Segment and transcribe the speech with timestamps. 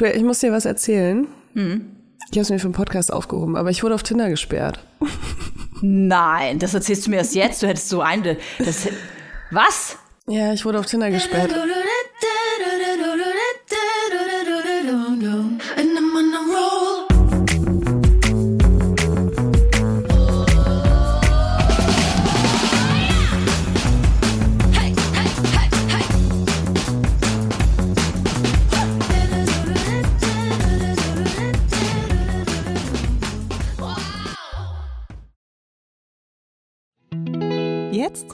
[0.00, 1.26] Du, ich muss dir was erzählen.
[1.52, 1.94] Hm.
[2.30, 4.80] Ich habe es mir für den Podcast aufgehoben, aber ich wurde auf Tinder gesperrt.
[5.82, 7.62] Nein, das erzählst du mir erst jetzt.
[7.62, 8.38] Du hättest so eine.
[8.58, 8.88] Das,
[9.50, 9.98] was?
[10.26, 11.54] Ja, ich wurde auf Tinder gesperrt.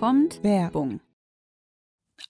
[0.06, 1.00] kommt Werbung.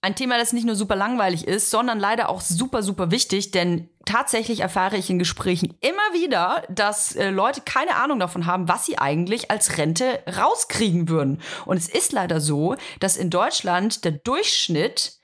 [0.02, 3.88] Ein Thema, das nicht nur super langweilig ist, sondern leider auch super, super wichtig, denn
[4.04, 8.86] tatsächlich erfahre ich in Gesprächen immer wieder, dass äh, Leute keine Ahnung davon haben, was
[8.86, 11.40] sie eigentlich als Rente rauskriegen würden.
[11.66, 15.18] Und es ist leider so, dass in Deutschland der Durchschnitt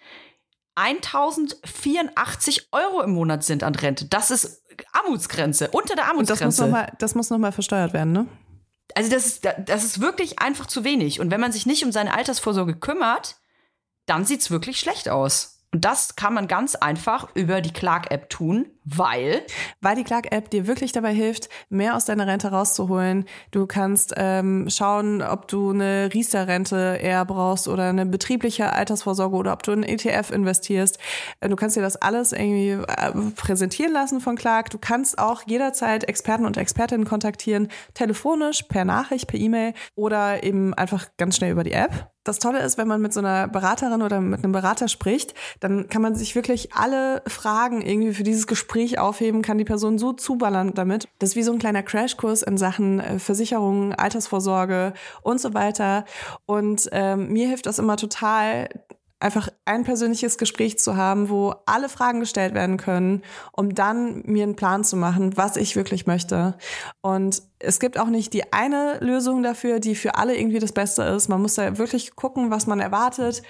[0.74, 4.06] 1084 Euro im Monat sind an Rente.
[4.06, 6.64] Das ist Armutsgrenze, unter der Armutsgrenze.
[6.64, 8.26] Und das muss nochmal noch versteuert werden, ne?
[8.94, 11.20] Also das ist, das ist wirklich einfach zu wenig.
[11.20, 13.36] Und wenn man sich nicht um seine Altersvorsorge kümmert,
[14.06, 15.51] dann sieht es wirklich schlecht aus.
[15.74, 19.42] Und das kann man ganz einfach über die Clark-App tun, weil?
[19.80, 23.24] Weil die Clark-App dir wirklich dabei hilft, mehr aus deiner Rente rauszuholen.
[23.52, 29.54] Du kannst ähm, schauen, ob du eine Riester-Rente eher brauchst oder eine betriebliche Altersvorsorge oder
[29.54, 30.98] ob du in ETF investierst.
[31.40, 34.68] Äh, du kannst dir das alles irgendwie äh, präsentieren lassen von Clark.
[34.68, 40.74] Du kannst auch jederzeit Experten und Expertinnen kontaktieren, telefonisch, per Nachricht, per E-Mail oder eben
[40.74, 44.02] einfach ganz schnell über die App das Tolle ist, wenn man mit so einer Beraterin
[44.02, 48.46] oder mit einem Berater spricht, dann kann man sich wirklich alle Fragen irgendwie für dieses
[48.46, 51.08] Gespräch aufheben, kann die Person so zuballern damit.
[51.18, 56.04] Das ist wie so ein kleiner Crashkurs in Sachen äh, Versicherungen, Altersvorsorge und so weiter.
[56.46, 58.68] Und ähm, mir hilft das immer total,
[59.22, 64.42] einfach ein persönliches Gespräch zu haben, wo alle Fragen gestellt werden können, um dann mir
[64.42, 66.56] einen Plan zu machen, was ich wirklich möchte.
[67.00, 71.02] Und es gibt auch nicht die eine Lösung dafür, die für alle irgendwie das Beste
[71.02, 71.28] ist.
[71.28, 73.42] Man muss da wirklich gucken, was man erwartet,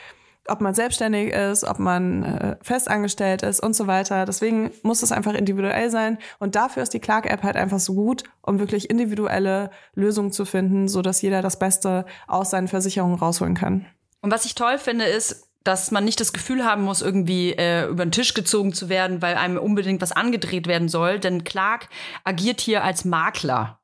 [0.48, 4.24] ob man selbstständig ist, ob man äh, festangestellt ist und so weiter.
[4.24, 6.18] Deswegen muss es einfach individuell sein.
[6.38, 10.88] Und dafür ist die Clark-App halt einfach so gut, um wirklich individuelle Lösungen zu finden,
[10.88, 13.86] so dass jeder das Beste aus seinen Versicherungen rausholen kann.
[14.20, 17.86] Und was ich toll finde, ist, dass man nicht das Gefühl haben muss, irgendwie äh,
[17.86, 21.18] über den Tisch gezogen zu werden, weil einem unbedingt was angedreht werden soll.
[21.18, 21.88] Denn Clark
[22.24, 23.80] agiert hier als Makler.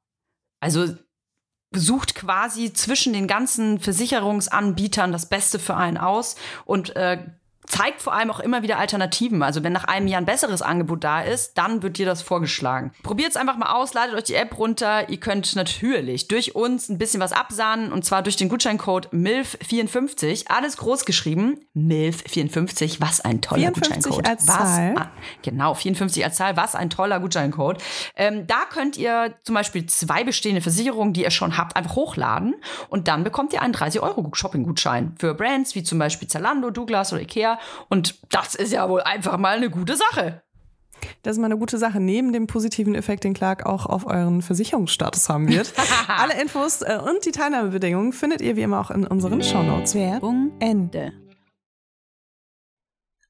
[0.61, 0.94] Also
[1.71, 7.25] sucht quasi zwischen den ganzen Versicherungsanbietern das Beste für einen aus und äh,
[7.68, 9.42] zeigt vor allem auch immer wieder Alternativen.
[9.42, 12.92] Also wenn nach einem Jahr ein besseres Angebot da ist, dann wird dir das vorgeschlagen.
[13.02, 15.08] Probiert es einfach mal aus, ladet euch die App runter.
[15.08, 20.46] Ihr könnt natürlich durch uns ein bisschen was absahnen und zwar durch den Gutscheincode MILF54.
[20.48, 21.60] Alles groß geschrieben.
[21.76, 23.00] MILF54.
[23.00, 24.28] Was ein toller 54 Gutscheincode.
[24.28, 24.94] Als Zahl.
[24.96, 25.06] Was,
[25.42, 26.56] genau, 54 als Zahl.
[26.56, 27.82] Was ein toller Gutscheincode.
[28.16, 32.54] Ähm, da könnt ihr zum Beispiel zwei bestehende Versicherungen, die ihr schon habt, einfach hochladen
[32.88, 37.12] und dann bekommt ihr einen 30 Euro Shopping-Gutschein für Brands wie zum Beispiel Zalando, Douglas
[37.12, 37.57] oder Ikea
[37.88, 40.42] und das ist ja wohl einfach mal eine gute Sache.
[41.22, 44.42] Das ist mal eine gute Sache, neben dem positiven Effekt, den Clark auch auf euren
[44.42, 45.72] Versicherungsstatus haben wird.
[46.08, 49.94] Alle Infos äh, und die Teilnahmebedingungen findet ihr wie immer auch in unseren Shownotes.
[49.94, 51.12] Werbung Ende.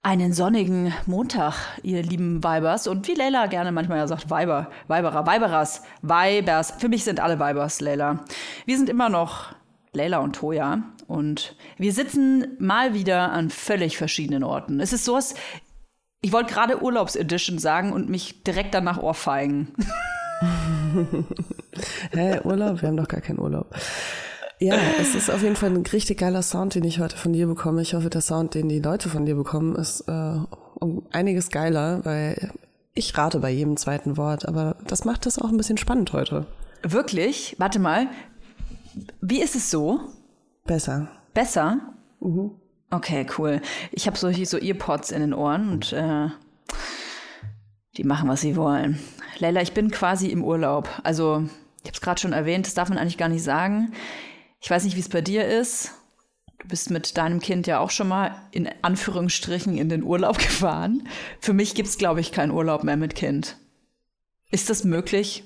[0.02, 2.86] Einen sonnigen Montag, ihr lieben Weibers.
[2.86, 6.72] Und wie Leila gerne manchmal ja sagt, Weiber, Weiberer, Weiberers, Weibers.
[6.78, 8.24] Für mich sind alle Weibers, Leila.
[8.64, 9.57] Wir sind immer noch
[9.92, 10.82] Leila und Toja.
[11.06, 14.80] Und wir sitzen mal wieder an völlig verschiedenen Orten.
[14.80, 15.34] Es ist sowas,
[16.20, 19.68] ich wollte gerade Urlaubsedition sagen und mich direkt danach ohrfeigen.
[22.12, 22.82] Hä, Urlaub?
[22.82, 23.74] Wir haben doch gar keinen Urlaub.
[24.60, 27.46] Ja, es ist auf jeden Fall ein richtig geiler Sound, den ich heute von dir
[27.46, 27.80] bekomme.
[27.82, 30.34] Ich hoffe, der Sound, den die Leute von dir bekommen, ist äh,
[30.80, 32.50] um einiges geiler, weil
[32.94, 36.46] ich rate bei jedem zweiten Wort, aber das macht das auch ein bisschen spannend heute.
[36.82, 37.54] Wirklich?
[37.58, 38.08] Warte mal.
[39.20, 40.00] Wie ist es so?
[40.64, 41.08] Besser.
[41.34, 41.94] Besser?
[42.20, 42.52] Mhm.
[42.90, 43.60] Okay, cool.
[43.92, 46.28] Ich habe so, so Earpods in den Ohren und äh,
[47.96, 48.98] die machen, was sie wollen.
[49.38, 50.88] Leila, ich bin quasi im Urlaub.
[51.04, 51.44] Also,
[51.82, 53.92] ich habe es gerade schon erwähnt, das darf man eigentlich gar nicht sagen.
[54.60, 55.92] Ich weiß nicht, wie es bei dir ist.
[56.58, 61.06] Du bist mit deinem Kind ja auch schon mal in Anführungsstrichen in den Urlaub gefahren.
[61.40, 63.56] Für mich gibt es, glaube ich, keinen Urlaub mehr mit Kind.
[64.50, 65.44] Ist das möglich?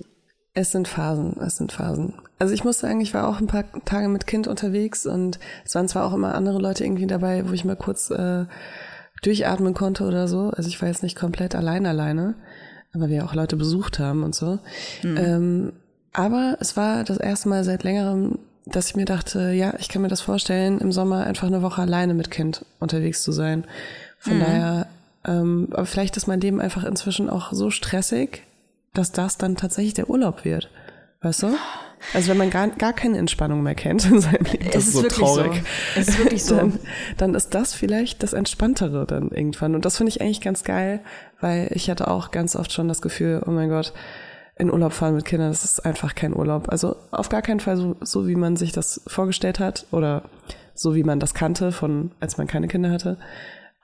[0.55, 2.15] Es sind Phasen, es sind Phasen.
[2.39, 5.75] Also ich muss sagen, ich war auch ein paar Tage mit Kind unterwegs und es
[5.75, 8.45] waren zwar auch immer andere Leute irgendwie dabei, wo ich mal kurz äh,
[9.23, 10.51] durchatmen konnte oder so.
[10.51, 12.35] Also ich war jetzt nicht komplett allein alleine,
[12.93, 14.59] aber wir auch Leute besucht haben und so.
[15.03, 15.17] Mhm.
[15.17, 15.73] Ähm,
[16.13, 20.03] aber es war das erste Mal seit längerem, dass ich mir dachte, ja, ich kann
[20.03, 23.65] mir das vorstellen, im Sommer einfach eine Woche alleine mit Kind unterwegs zu sein.
[24.19, 24.41] Von mhm.
[24.41, 24.87] daher
[25.25, 28.43] Ähm, aber vielleicht ist mein Leben einfach inzwischen auch so stressig,
[28.95, 30.71] dass das dann tatsächlich der Urlaub wird.
[31.21, 31.55] Weißt du?
[32.15, 34.93] Also wenn man gar, gar keine Entspannung mehr kennt in seinem Leben, das Es ist
[34.95, 35.55] so wirklich traurig.
[35.55, 36.01] so.
[36.01, 36.57] Es ist wirklich so.
[36.57, 36.79] Dann,
[37.17, 39.75] dann ist das vielleicht das Entspanntere dann irgendwann.
[39.75, 41.01] Und das finde ich eigentlich ganz geil,
[41.41, 43.93] weil ich hatte auch ganz oft schon das Gefühl, oh mein Gott,
[44.57, 46.69] in Urlaub fahren mit Kindern, das ist einfach kein Urlaub.
[46.69, 50.25] Also auf gar keinen Fall so, so wie man sich das vorgestellt hat oder
[50.75, 53.17] so wie man das kannte, von als man keine Kinder hatte.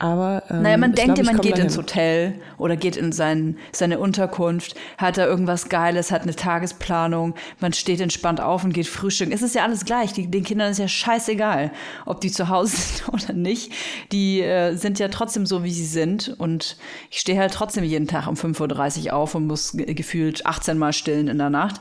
[0.00, 1.64] Aber ähm, Naja, man ich denkt, glaub, man geht dahin.
[1.64, 7.34] ins Hotel oder geht in sein, seine Unterkunft, hat da irgendwas Geiles, hat eine Tagesplanung,
[7.58, 9.32] man steht entspannt auf und geht frühstücken.
[9.32, 10.12] Es ist ja alles gleich.
[10.12, 11.72] Die, den Kindern ist ja scheißegal,
[12.06, 13.72] ob die zu Hause sind oder nicht.
[14.12, 16.32] Die äh, sind ja trotzdem so, wie sie sind.
[16.38, 16.76] Und
[17.10, 20.78] ich stehe halt trotzdem jeden Tag um 5.30 Uhr auf und muss ge- gefühlt 18
[20.78, 21.80] Mal stillen in der Nacht.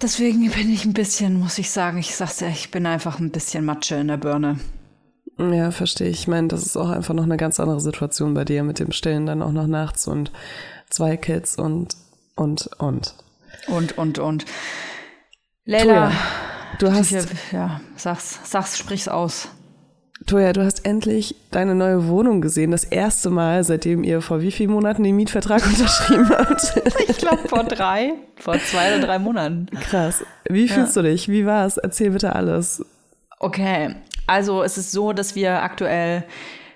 [0.00, 3.30] Deswegen bin ich ein bisschen, muss ich sagen, ich sag's ja, ich bin einfach ein
[3.32, 4.60] bisschen Matsche in der Birne.
[5.38, 6.28] Ja, verstehe ich.
[6.28, 9.26] Meine, das ist auch einfach noch eine ganz andere Situation bei dir mit dem Stillen
[9.26, 10.32] dann auch noch nachts und
[10.88, 11.96] zwei Kids und
[12.34, 13.14] und und.
[13.68, 14.44] Und, und, und.
[15.64, 16.12] Leila,
[16.78, 17.22] du hast ja,
[17.52, 19.48] ja, sag's, sag's, sprich's aus.
[20.24, 22.70] Toja, du hast endlich deine neue Wohnung gesehen.
[22.70, 26.82] Das erste Mal, seitdem ihr vor wie vielen Monaten den Mietvertrag unterschrieben habt.
[27.08, 29.66] Ich glaube vor drei, vor zwei oder drei Monaten.
[29.82, 30.24] Krass.
[30.48, 31.28] Wie fühlst du dich?
[31.28, 31.76] Wie war's?
[31.76, 32.82] Erzähl bitte alles.
[33.38, 36.24] Okay, also es ist so, dass wir aktuell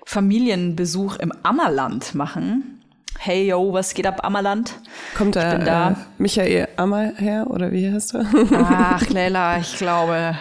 [0.05, 2.81] Familienbesuch im Ammerland machen.
[3.19, 4.73] Hey yo, was geht ab, Ammerland?
[5.15, 5.91] Kommt da.
[5.91, 8.25] Äh, Michael Ammer her oder wie heißt er?
[8.53, 10.35] Ach, Leila, ich glaube,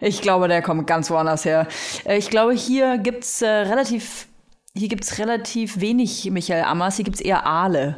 [0.00, 1.66] ich glaube, der kommt ganz woanders her.
[2.04, 4.28] Äh, Ich glaube, hier gibt's äh, relativ,
[4.76, 6.96] hier gibt's relativ wenig Michael Ammers.
[6.96, 7.96] Hier gibt's eher Aale.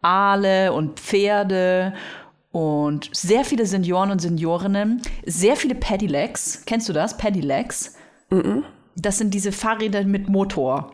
[0.00, 1.92] Aale und Pferde
[2.52, 5.02] und sehr viele Senioren und Seniorinnen.
[5.26, 6.62] Sehr viele Pedelecs.
[6.66, 7.16] Kennst du das?
[7.16, 7.94] Pedelecs?
[8.94, 10.92] Das sind diese Fahrräder mit Motor.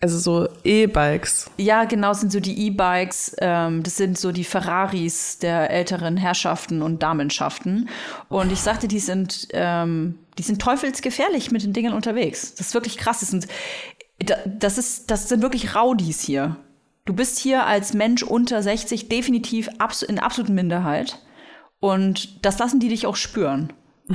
[0.00, 1.50] Also so E-Bikes.
[1.56, 6.82] Ja, genau, sind so die E-Bikes, ähm, das sind so die Ferraris der älteren Herrschaften
[6.82, 7.88] und Damenschaften.
[8.28, 12.54] Und ich sagte, die sind, ähm, die sind teufelsgefährlich mit den Dingen unterwegs.
[12.56, 13.20] Das ist wirklich krass.
[13.20, 13.46] Das sind,
[14.18, 16.56] da- das ist, das sind wirklich Raudis hier.
[17.06, 21.18] Du bist hier als Mensch unter 60 definitiv abs in absoluten Minderheit.
[21.78, 23.72] Und das lassen die dich auch spüren.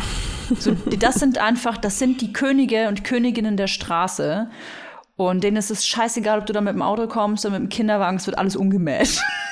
[0.58, 4.50] So, das sind einfach, das sind die Könige und Königinnen der Straße.
[5.16, 7.70] Und denen ist es scheißegal, ob du da mit dem Auto kommst oder mit dem
[7.70, 9.22] Kinderwagen, es wird alles umgemäht.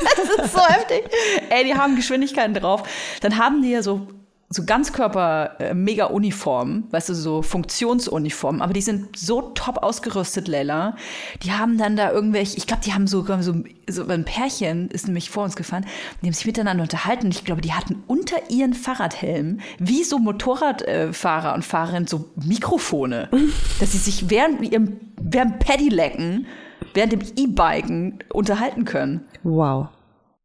[0.16, 1.02] das ist so heftig.
[1.48, 2.84] Ey, die haben Geschwindigkeiten drauf.
[3.20, 4.06] Dann haben die ja so,
[4.52, 10.96] so Ganzkörper-Mega-Uniformen, weißt du, so Funktionsuniformen, aber die sind so top ausgerüstet, Leila.
[11.44, 13.54] Die haben dann da irgendwelche, ich glaube, die haben sogar so,
[13.88, 15.86] so ein Pärchen ist nämlich vor uns gefahren,
[16.20, 21.54] die haben sich miteinander unterhalten ich glaube, die hatten unter ihren Fahrradhelmen, wie so Motorradfahrer
[21.54, 23.28] und Fahrerinnen, so Mikrofone,
[23.78, 26.48] dass sie sich während ihrem, während Paddylecken,
[26.92, 29.20] während dem E-Biken unterhalten können.
[29.44, 29.90] Wow.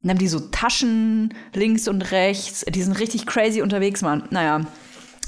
[0.05, 2.63] Dann haben die so Taschen links und rechts.
[2.69, 4.25] Die sind richtig crazy unterwegs, Mann.
[4.29, 4.61] Naja,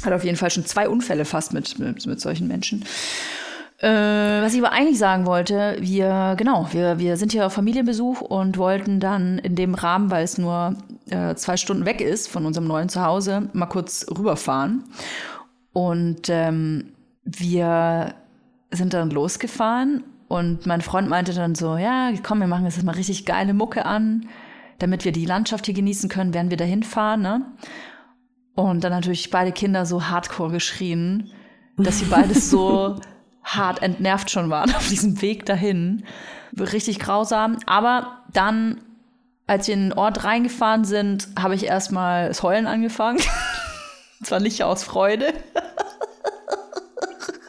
[0.06, 2.86] hat auf jeden Fall schon zwei Unfälle fast mit, mit, mit solchen Menschen.
[3.80, 8.22] Äh, was ich aber eigentlich sagen wollte, wir, genau, wir, wir sind hier auf Familienbesuch
[8.22, 10.76] und wollten dann in dem Rahmen, weil es nur
[11.10, 14.84] äh, zwei Stunden weg ist von unserem neuen Zuhause, mal kurz rüberfahren.
[15.74, 16.92] Und ähm,
[17.24, 18.14] wir
[18.70, 22.92] sind dann losgefahren und mein Freund meinte dann so, ja, komm, wir machen jetzt mal
[22.92, 24.28] richtig geile Mucke an,
[24.80, 27.46] damit wir die Landschaft hier genießen können, während wir dahin fahren, ne?
[28.56, 31.32] Und dann natürlich beide Kinder so hardcore geschrien,
[31.78, 33.00] dass sie beides so
[33.44, 36.04] hart entnervt schon waren auf diesem Weg dahin.
[36.60, 37.60] Richtig grausam.
[37.68, 38.82] Aber dann,
[39.46, 43.20] als wir in den Ort reingefahren sind, habe ich erstmal das Heulen angefangen.
[44.24, 45.34] Zwar nicht aus Freude.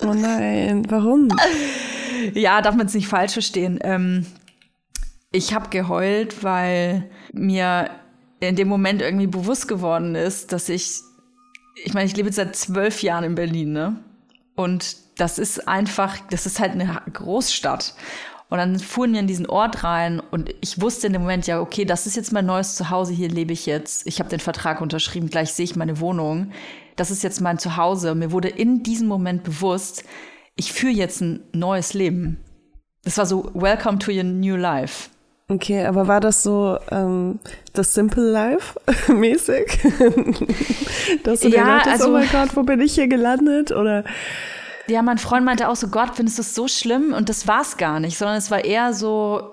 [0.02, 1.28] Oh nein, warum?
[2.34, 3.78] Ja, darf man es nicht falsch verstehen.
[3.82, 4.26] Ähm,
[5.38, 7.90] ich habe geheult, weil mir
[8.40, 11.00] in dem Moment irgendwie bewusst geworden ist, dass ich,
[11.84, 14.04] ich meine, ich lebe jetzt seit zwölf Jahren in Berlin, ne?
[14.56, 17.94] Und das ist einfach, das ist halt eine Großstadt.
[18.50, 21.60] Und dann fuhren wir in diesen Ort rein und ich wusste in dem Moment ja,
[21.60, 24.06] okay, das ist jetzt mein neues Zuhause, hier lebe ich jetzt.
[24.06, 26.50] Ich habe den Vertrag unterschrieben, gleich sehe ich meine Wohnung.
[26.96, 28.14] Das ist jetzt mein Zuhause.
[28.14, 30.02] Mir wurde in diesem Moment bewusst,
[30.56, 32.38] ich führe jetzt ein neues Leben.
[33.04, 35.10] Das war so, welcome to your new life.
[35.50, 37.38] Okay, aber war das so ähm,
[37.72, 38.78] das Simple Life
[39.12, 39.78] mäßig?
[41.24, 43.72] Dass du dir Ja, dachtest, also- oh mein Gott, wo bin ich hier gelandet?
[43.72, 44.04] Oder
[44.88, 47.14] Ja, mein Freund meinte auch so, Gott, findest du das so schlimm?
[47.14, 49.52] Und das war es gar nicht, sondern es war eher so,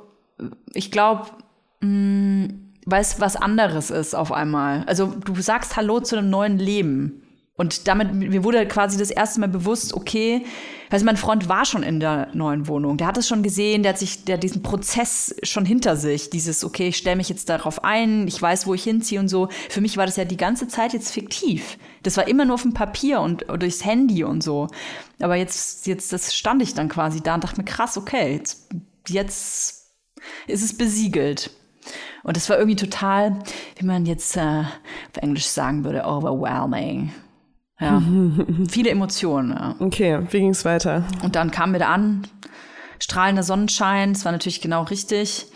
[0.73, 1.27] ich glaube,
[1.81, 4.83] weil es was anderes ist auf einmal.
[4.87, 7.21] Also du sagst Hallo zu einem neuen Leben.
[7.57, 10.45] Und damit, mir wurde quasi das erste Mal bewusst, okay,
[10.89, 12.97] also mein Freund war schon in der neuen Wohnung.
[12.97, 16.29] Der hat es schon gesehen, der hat sich, der hat diesen Prozess schon hinter sich.
[16.29, 19.47] Dieses, okay, ich stelle mich jetzt darauf ein, ich weiß, wo ich hinziehe und so.
[19.69, 21.77] Für mich war das ja die ganze Zeit jetzt fiktiv.
[22.03, 24.67] Das war immer nur auf dem Papier und durchs Handy und so.
[25.21, 28.69] Aber jetzt, jetzt, das stand ich dann quasi da und dachte mir, krass, okay, jetzt,
[29.07, 29.93] jetzt
[30.47, 31.51] ist es besiegelt.
[32.23, 33.39] Und das war irgendwie total,
[33.77, 37.13] wie man jetzt äh, auf Englisch sagen würde, overwhelming.
[37.79, 38.01] Ja,
[38.69, 39.51] viele Emotionen.
[39.51, 39.75] Ja.
[39.79, 41.03] Okay, wie ging's weiter?
[41.23, 42.27] Und dann kamen wir da an,
[42.99, 45.47] strahlender Sonnenschein, das war natürlich genau richtig.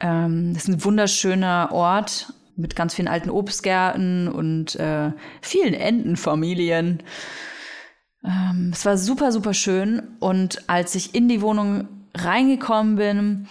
[0.00, 7.02] Ähm, das ist ein wunderschöner Ort mit ganz vielen alten Obstgärten und äh, vielen Entenfamilien.
[8.24, 10.02] Ähm, es war super, super schön.
[10.20, 13.48] Und als ich in die Wohnung reingekommen bin,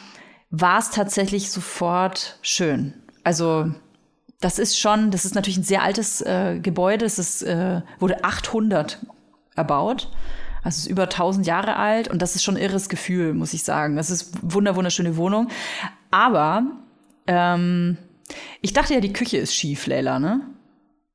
[0.50, 2.94] war es tatsächlich sofort schön.
[3.24, 3.72] Also
[4.42, 7.06] das ist schon, das ist natürlich ein sehr altes äh, Gebäude.
[7.06, 9.00] Es ist, äh, wurde 800
[9.56, 10.10] erbaut.
[10.64, 13.54] Also es ist über 1000 Jahre alt und das ist schon ein irres Gefühl, muss
[13.54, 13.96] ich sagen.
[13.96, 15.48] Das ist wunder wunderschöne Wohnung.
[16.10, 16.64] Aber
[17.28, 17.98] ähm,
[18.62, 20.42] ich dachte ja, die Küche ist schief, Leila, ne?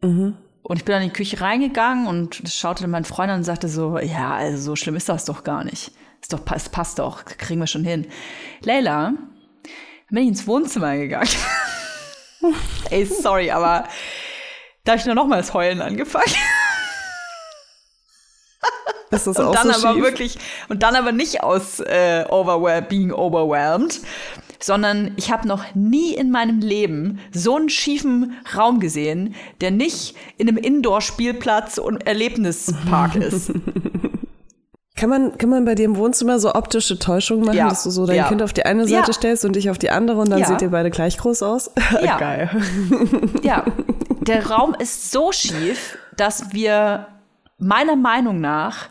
[0.02, 0.37] Mhm.
[0.62, 3.45] Und ich bin dann in die Küche reingegangen und schaute dann meinen Freund an und
[3.45, 5.92] sagte so, ja, also so schlimm ist das doch gar nicht.
[6.21, 8.06] Ist doch, es passt doch, kriegen wir schon hin.
[8.62, 9.14] Leila,
[10.11, 11.28] bin ich ins Wohnzimmer gegangen.
[12.90, 13.84] Ey, sorry, aber
[14.84, 16.24] da habe ich nur noch mal das Heulen angefangen.
[19.10, 20.04] Ist das und auch dann so aber schief?
[20.04, 20.38] wirklich
[20.68, 24.00] und dann aber nicht aus äh, overwhel being overwhelmed,
[24.58, 30.16] sondern ich habe noch nie in meinem Leben so einen schiefen Raum gesehen, der nicht
[30.38, 33.52] in einem Indoor-Spielplatz und Erlebnispark ist.
[34.96, 37.68] Kann man, kann man bei dir im Wohnzimmer so optische Täuschungen machen, Ja.
[37.68, 38.28] dass du so dein Ja.
[38.28, 39.12] Kind auf die eine Seite Ja.
[39.12, 41.70] stellst und dich auf die andere und dann seht ihr beide gleich groß aus?
[42.02, 42.16] Ja.
[42.18, 42.50] Geil.
[43.42, 43.64] Ja,
[44.22, 47.08] der Raum ist so schief, dass wir
[47.58, 48.88] meiner Meinung nach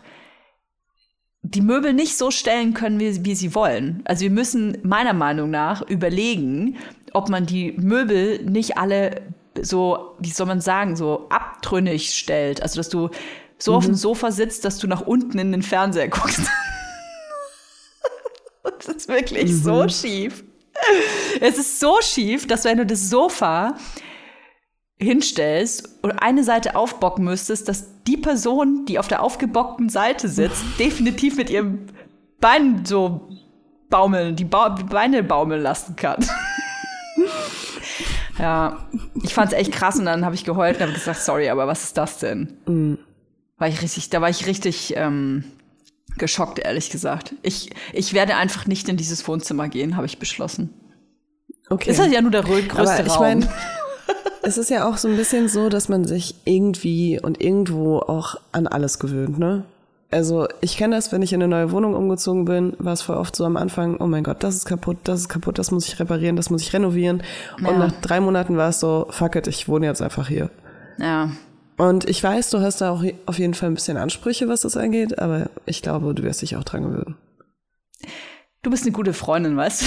[1.42, 4.02] die Möbel nicht so stellen können, wie, wie sie wollen.
[4.06, 6.78] Also wir müssen meiner Meinung nach überlegen,
[7.14, 9.22] ob man die Möbel nicht alle
[9.62, 12.62] so, wie soll man sagen, so abtrünnig stellt.
[12.62, 13.10] Also dass du
[13.58, 16.42] so auf dem Sofa sitzt, dass du nach unten in den Fernseher guckst.
[18.64, 20.44] das ist wirklich so schief.
[21.40, 23.76] Es ist so schief, dass wenn du das Sofa
[24.98, 30.64] hinstellst und eine Seite aufbocken müsstest, dass die Person, die auf der aufgebockten Seite sitzt,
[30.80, 31.88] definitiv mit ihrem
[32.40, 33.30] Bein so
[33.90, 36.26] baumeln, die, ba Beine baumeln lassen kann.
[38.40, 38.86] ja,
[39.24, 41.84] ich fand's echt krass und dann habe ich geheult und habe gesagt, sorry, aber was
[41.84, 42.58] ist das denn?
[43.58, 45.44] War ich richtig, da war ich richtig ähm,
[46.18, 47.34] geschockt, ehrlich gesagt.
[47.42, 50.70] Ich, ich werde einfach nicht in dieses Wohnzimmer gehen, habe ich beschlossen.
[51.70, 51.90] Okay.
[51.92, 53.48] Ist das ja nur der grö- größte Aber ich Raum.
[54.44, 58.36] es ist ja auch so ein bisschen so, dass man sich irgendwie und irgendwo auch
[58.52, 59.66] an alles gewöhnt, ne?
[60.12, 63.18] Also ich kenne das, wenn ich in eine neue Wohnung umgezogen bin, war es voll
[63.18, 65.88] oft so am Anfang, oh mein Gott, das ist kaputt, das ist kaputt, das muss
[65.88, 67.24] ich reparieren, das muss ich renovieren.
[67.62, 67.70] Ja.
[67.70, 70.52] Und nach drei Monaten war es so, fuck it, ich wohne jetzt einfach hier.
[71.00, 71.32] Ja.
[71.78, 74.78] Und ich weiß, du hast da auch auf jeden Fall ein bisschen Ansprüche, was das
[74.78, 77.16] angeht, aber ich glaube, du wirst dich auch dran gewöhnen.
[78.62, 79.86] Du bist eine gute Freundin, weißt du?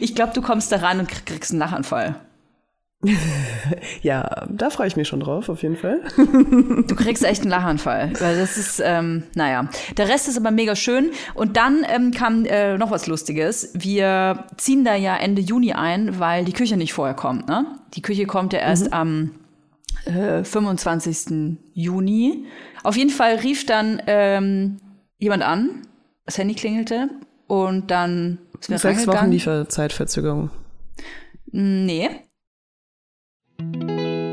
[0.00, 2.16] Ich glaube, du kommst da rein und krieg- kriegst einen Lachanfall.
[4.02, 6.00] Ja, da freue ich mich schon drauf, auf jeden Fall.
[6.16, 8.12] Du kriegst echt einen Lachanfall.
[8.20, 9.68] Weil das ist, ähm, naja.
[9.96, 11.10] Der Rest ist aber mega schön.
[11.34, 13.70] Und dann ähm, kam äh, noch was Lustiges.
[13.74, 17.48] Wir ziehen da ja Ende Juni ein, weil die Küche nicht vorher kommt.
[17.48, 17.66] Ne?
[17.94, 19.30] Die Küche kommt ja erst am
[20.06, 21.58] äh, 25.
[21.72, 22.46] Juni.
[22.82, 24.80] Auf jeden Fall rief dann ähm,
[25.18, 25.82] jemand an.
[26.26, 27.10] Das Handy klingelte.
[27.46, 29.30] Und dann sind wir Sechs Wochen.
[29.30, 30.50] Lieferzeitverzögerung.
[31.46, 32.10] Nee.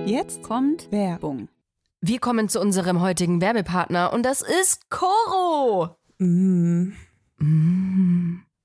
[0.05, 1.49] Jetzt kommt Werbung.
[2.01, 5.95] Wir kommen zu unserem heutigen Werbepartner und das ist Coro.
[6.17, 6.93] Mm.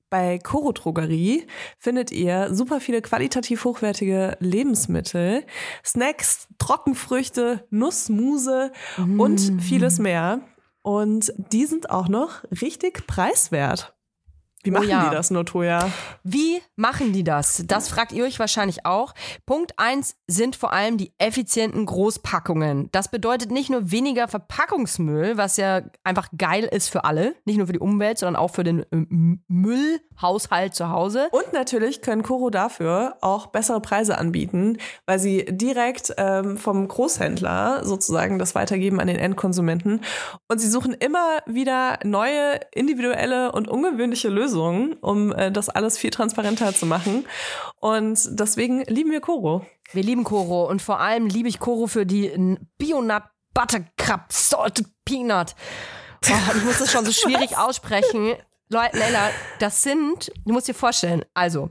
[0.09, 1.47] Bei Coro Drogerie
[1.77, 5.43] findet ihr super viele qualitativ hochwertige Lebensmittel,
[5.83, 8.71] Snacks, Trockenfrüchte, Nussmuse
[9.17, 10.41] und vieles mehr.
[10.81, 13.96] Und die sind auch noch richtig preiswert.
[14.67, 15.09] Wie machen ja.
[15.09, 15.89] die das, Notoya?
[16.23, 17.63] Wie machen die das?
[17.65, 19.13] Das fragt ihr euch wahrscheinlich auch.
[19.45, 22.89] Punkt eins sind vor allem die effizienten Großpackungen.
[22.91, 27.67] Das bedeutet nicht nur weniger Verpackungsmüll, was ja einfach geil ist für alle, nicht nur
[27.67, 31.29] für die Umwelt, sondern auch für den ähm, Müllhaushalt zu Hause.
[31.31, 37.85] Und natürlich können Coro dafür auch bessere Preise anbieten, weil sie direkt ähm, vom Großhändler
[37.85, 40.01] sozusagen das weitergeben an den Endkonsumenten.
[40.49, 46.09] Und sie suchen immer wieder neue, individuelle und ungewöhnliche Lösungen, um äh, das alles viel
[46.09, 47.25] transparenter zu machen.
[47.79, 49.65] Und deswegen lieben wir Coro.
[49.93, 53.23] Wir lieben Coro und vor allem liebe ich Coro für die Bionut
[53.53, 55.55] Buttercup Salted Peanut.
[56.29, 58.33] Oh, ich muss das schon so schwierig aussprechen.
[58.69, 61.69] Leute, Leila, das sind, du musst dir vorstellen, also,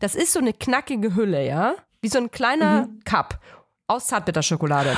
[0.00, 1.74] das ist so eine knackige Hülle, ja?
[2.02, 3.00] Wie so ein kleiner Mhm.
[3.04, 3.40] Cup
[3.86, 4.96] aus Zartbitterschokolade.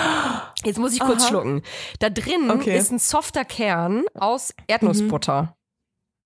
[0.65, 1.29] Jetzt muss ich kurz Aha.
[1.29, 1.63] schlucken.
[2.01, 2.77] Da drin Okay.
[2.77, 5.56] ist ein softer Kern aus Erdnussbutter.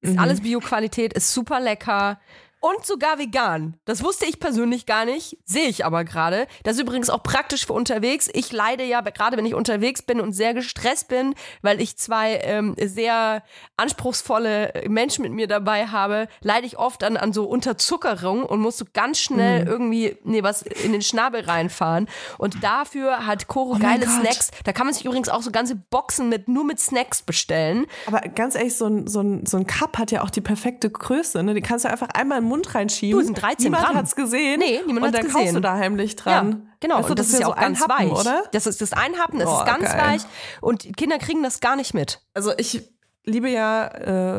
[0.02, 2.18] Ist alles Bio-Qualität, ist super lecker.
[2.62, 3.78] Und sogar vegan.
[3.86, 6.46] Das wusste ich persönlich gar nicht, sehe ich aber gerade.
[6.62, 8.28] Das ist übrigens auch praktisch für unterwegs.
[8.34, 12.36] Ich leide ja, gerade wenn ich unterwegs bin und sehr gestresst bin, weil ich zwei
[12.42, 13.42] ähm, sehr
[13.78, 18.76] anspruchsvolle Menschen mit mir dabei habe, leide ich oft an, an so Unterzuckerung und muss
[18.76, 22.08] so ganz schnell irgendwie nee, was in den Schnabel reinfahren.
[22.36, 24.06] Und dafür hat Koro mein geile.
[24.06, 24.50] Snacks.
[24.64, 27.86] Da kann man sich übrigens auch so ganze Boxen mit nur mit Snacks bestellen.
[28.06, 30.90] Aber ganz ehrlich, so ein, so, ein, so ein Cup hat ja auch die perfekte
[30.90, 31.42] Größe.
[31.42, 31.54] Ne?
[31.54, 33.18] Die kannst du einfach einmal in den Mund reinschieben.
[33.18, 33.96] Du, sind 13 niemand Gramm.
[33.96, 34.58] hat's gesehen.
[34.60, 35.54] Nee, niemand Und hat's dann kaust gesehen.
[35.54, 36.50] du da heimlich dran.
[36.50, 36.96] Ja, genau.
[36.98, 38.20] Weißt du, und das, ist ja auch ein ganz Happen, weich.
[38.20, 38.42] oder?
[38.52, 40.00] Das ist das Einhappen, das Oh, ist ganz geil.
[40.00, 40.22] weich.
[40.60, 42.20] Und Kinder kriegen das gar nicht mit.
[42.34, 42.82] Also ich
[43.24, 43.86] liebe ja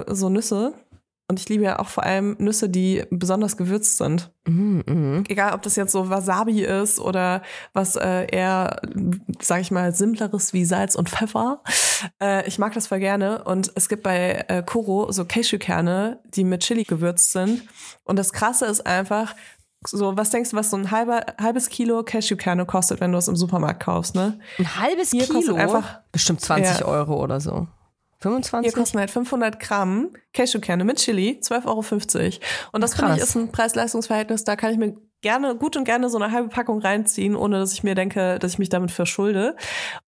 [0.02, 0.74] äh, so Nüsse.
[1.32, 4.32] Und ich liebe ja auch vor allem Nüsse, die besonders gewürzt sind.
[5.30, 7.42] Egal, ob das jetzt so Wasabi ist oder
[7.74, 8.82] was äh, eher,
[9.42, 11.64] sag ich mal, simpleres wie Salz und Pfeffer.
[12.22, 13.44] Äh, ich mag das voll gerne.
[13.46, 17.64] Und es gibt bei äh, Koro so Cashewkerne, die mit Chili gewürzt sind.
[18.04, 19.34] Und das Krasse ist einfach,
[19.88, 23.28] so, was denkst du, was so ein halber, halbes Kilo Cashewkerne kostet, wenn du es
[23.28, 24.38] im Supermarkt kaufst, ne?
[24.60, 25.36] Ein halbes Hier Kilo.
[25.40, 26.86] kostet einfach- bestimmt 20 Ja.
[26.86, 27.68] Euro oder so.
[28.22, 28.72] 25?
[28.72, 32.40] Hier kosten halt 500 Gramm Cashewkerne mit Chili, 12,50 Euro.
[32.72, 36.10] Und das finde ich ist ein Preis-Leistungs-Verhältnis, da kann ich mir gerne, gut und gerne
[36.10, 39.56] so eine halbe Packung reinziehen, ohne dass ich mir denke, dass ich mich damit verschulde.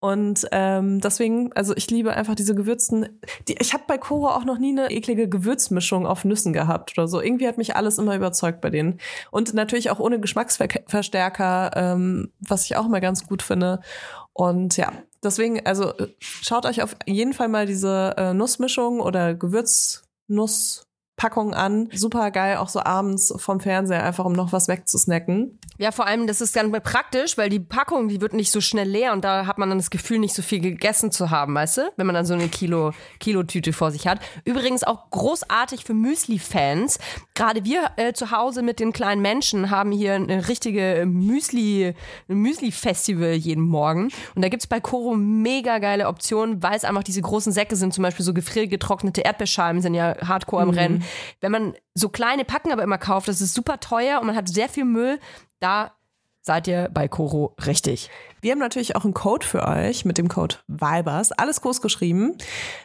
[0.00, 4.44] Und ähm, deswegen, also ich liebe einfach diese gewürzten, die, ich habe bei Koro auch
[4.44, 7.20] noch nie eine eklige Gewürzmischung auf Nüssen gehabt oder so.
[7.20, 8.98] Irgendwie hat mich alles immer überzeugt bei denen.
[9.30, 13.80] Und natürlich auch ohne Geschmacksverstärker, ähm, was ich auch mal ganz gut finde.
[14.32, 14.92] Und ja,
[15.22, 19.34] deswegen, also äh, schaut euch auf jeden Fall mal diese äh, Nussmischung oder
[21.16, 21.88] Gewürznusspackung an.
[21.92, 25.58] Super geil, auch so abends vom Fernseher, einfach um noch was wegzusnacken.
[25.78, 28.88] Ja, vor allem, das ist ganz praktisch, weil die Packung, die wird nicht so schnell
[28.88, 31.78] leer und da hat man dann das Gefühl, nicht so viel gegessen zu haben, weißt
[31.78, 31.82] du?
[31.96, 34.20] Wenn man dann so eine Kilo, Kilotüte vor sich hat.
[34.44, 36.98] Übrigens auch großartig für Müsli-Fans.
[37.34, 41.94] Gerade wir äh, zu Hause mit den kleinen Menschen haben hier eine richtige Müsli,
[42.28, 44.10] Müsli-Festival jeden Morgen.
[44.34, 47.94] Und da gibt's bei Koro mega geile Optionen, weil es einfach diese großen Säcke sind,
[47.94, 51.01] zum Beispiel so gefriergetrocknete Erdbeerscheiben sind ja hardcore im Rennen.
[51.40, 54.48] Wenn man so kleine Packen aber immer kauft, das ist super teuer und man hat
[54.48, 55.18] sehr viel Müll,
[55.60, 55.92] da
[56.42, 58.10] seid ihr bei Koro richtig.
[58.40, 62.36] Wir haben natürlich auch einen Code für euch mit dem Code VIBERS, alles groß geschrieben.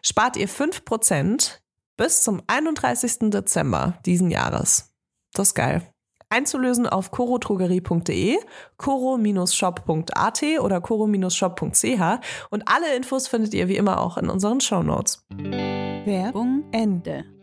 [0.01, 1.57] Spart ihr 5%
[1.97, 3.31] bis zum 31.
[3.31, 4.93] Dezember diesen Jahres.
[5.33, 5.81] Das ist geil.
[6.29, 8.37] Einzulösen auf corotrogerie.de,
[8.77, 12.01] coro-shop.at oder coro-shop.ch
[12.49, 15.25] und alle Infos findet ihr wie immer auch in unseren Shownotes.
[15.29, 17.36] Werbung Ende.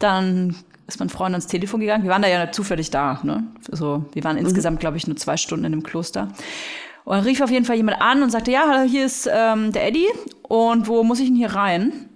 [0.00, 0.56] Dann
[0.88, 2.02] ist mein Freund ans Telefon gegangen.
[2.02, 3.20] Wir waren da ja zufällig da.
[3.22, 3.44] Ne?
[3.70, 6.28] Also, wir waren insgesamt, glaube ich, nur zwei Stunden in dem Kloster.
[7.04, 9.72] Und dann rief auf jeden Fall jemand an und sagte, ja, hallo, hier ist ähm,
[9.72, 10.08] der Eddie.
[10.42, 12.08] Und wo muss ich denn hier rein?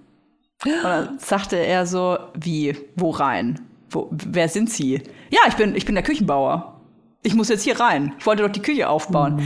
[0.65, 3.61] Und dann sagte er so, wie, wo rein?
[3.91, 5.03] Wo, wer sind Sie?
[5.31, 6.81] Ja, ich bin, ich bin der Küchenbauer.
[7.23, 8.15] Ich muss jetzt hier rein.
[8.19, 9.43] Ich wollte doch die Küche aufbauen.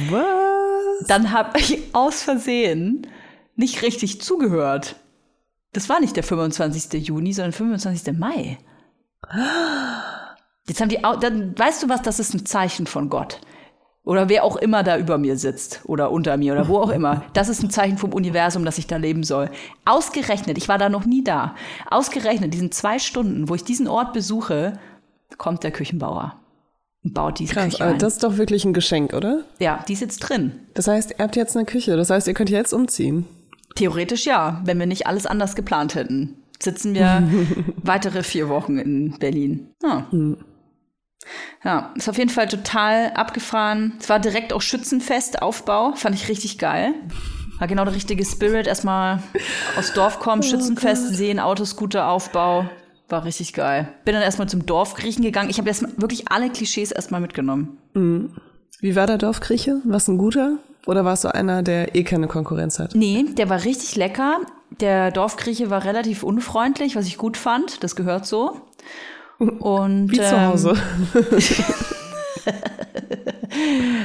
[1.06, 3.06] Dann habe ich aus Versehen
[3.56, 4.96] nicht richtig zugehört.
[5.72, 7.06] Das war nicht der 25.
[7.06, 8.16] Juni, sondern 25.
[8.16, 8.58] Mai.
[10.66, 13.40] Jetzt haben die, dann weißt du was, das ist ein Zeichen von Gott.
[14.04, 17.24] Oder wer auch immer da über mir sitzt oder unter mir oder wo auch immer.
[17.34, 19.50] Das ist ein Zeichen vom Universum, dass ich da leben soll.
[19.84, 21.54] Ausgerechnet, ich war da noch nie da.
[21.90, 24.78] Ausgerechnet, diesen zwei Stunden, wo ich diesen Ort besuche,
[25.36, 26.36] kommt der Küchenbauer
[27.04, 27.98] und baut diese Krass, Küche ein.
[27.98, 29.44] das ist doch wirklich ein Geschenk, oder?
[29.58, 30.60] ja, die sitzt drin.
[30.72, 31.96] Das heißt, ihr habt jetzt eine Küche.
[31.96, 33.26] Das heißt, ihr könnt jetzt umziehen.
[33.74, 36.36] Theoretisch ja, wenn wir nicht alles anders geplant hätten.
[36.60, 37.28] Sitzen wir
[37.82, 39.68] weitere vier Wochen in Berlin.
[39.82, 40.06] Ja.
[41.64, 43.94] ja, ist auf jeden Fall total abgefahren.
[44.00, 46.94] Es war direkt auch Schützenfest, Aufbau, fand ich richtig geil.
[47.58, 48.66] War genau der richtige Spirit.
[48.66, 49.22] Erstmal
[49.76, 52.68] aus Dorf kommen, Schützenfest sehen, Autoscooter, Aufbau.
[53.08, 53.88] War richtig geil.
[54.04, 55.50] Bin dann erstmal zum Dorfgriechen gegangen.
[55.50, 57.78] Ich habe erstmal wirklich alle Klischees erstmal mitgenommen.
[58.80, 59.80] Wie war der Dorfgrieche?
[59.84, 60.58] Du ein guter?
[60.86, 62.94] Oder warst du einer, der eh keine Konkurrenz hat?
[62.94, 64.40] Nee, der war richtig lecker.
[64.80, 67.82] Der Dorfgrieche war relativ unfreundlich, was ich gut fand.
[67.82, 68.60] Das gehört so.
[69.38, 70.74] Und Wie zu ähm, Hause.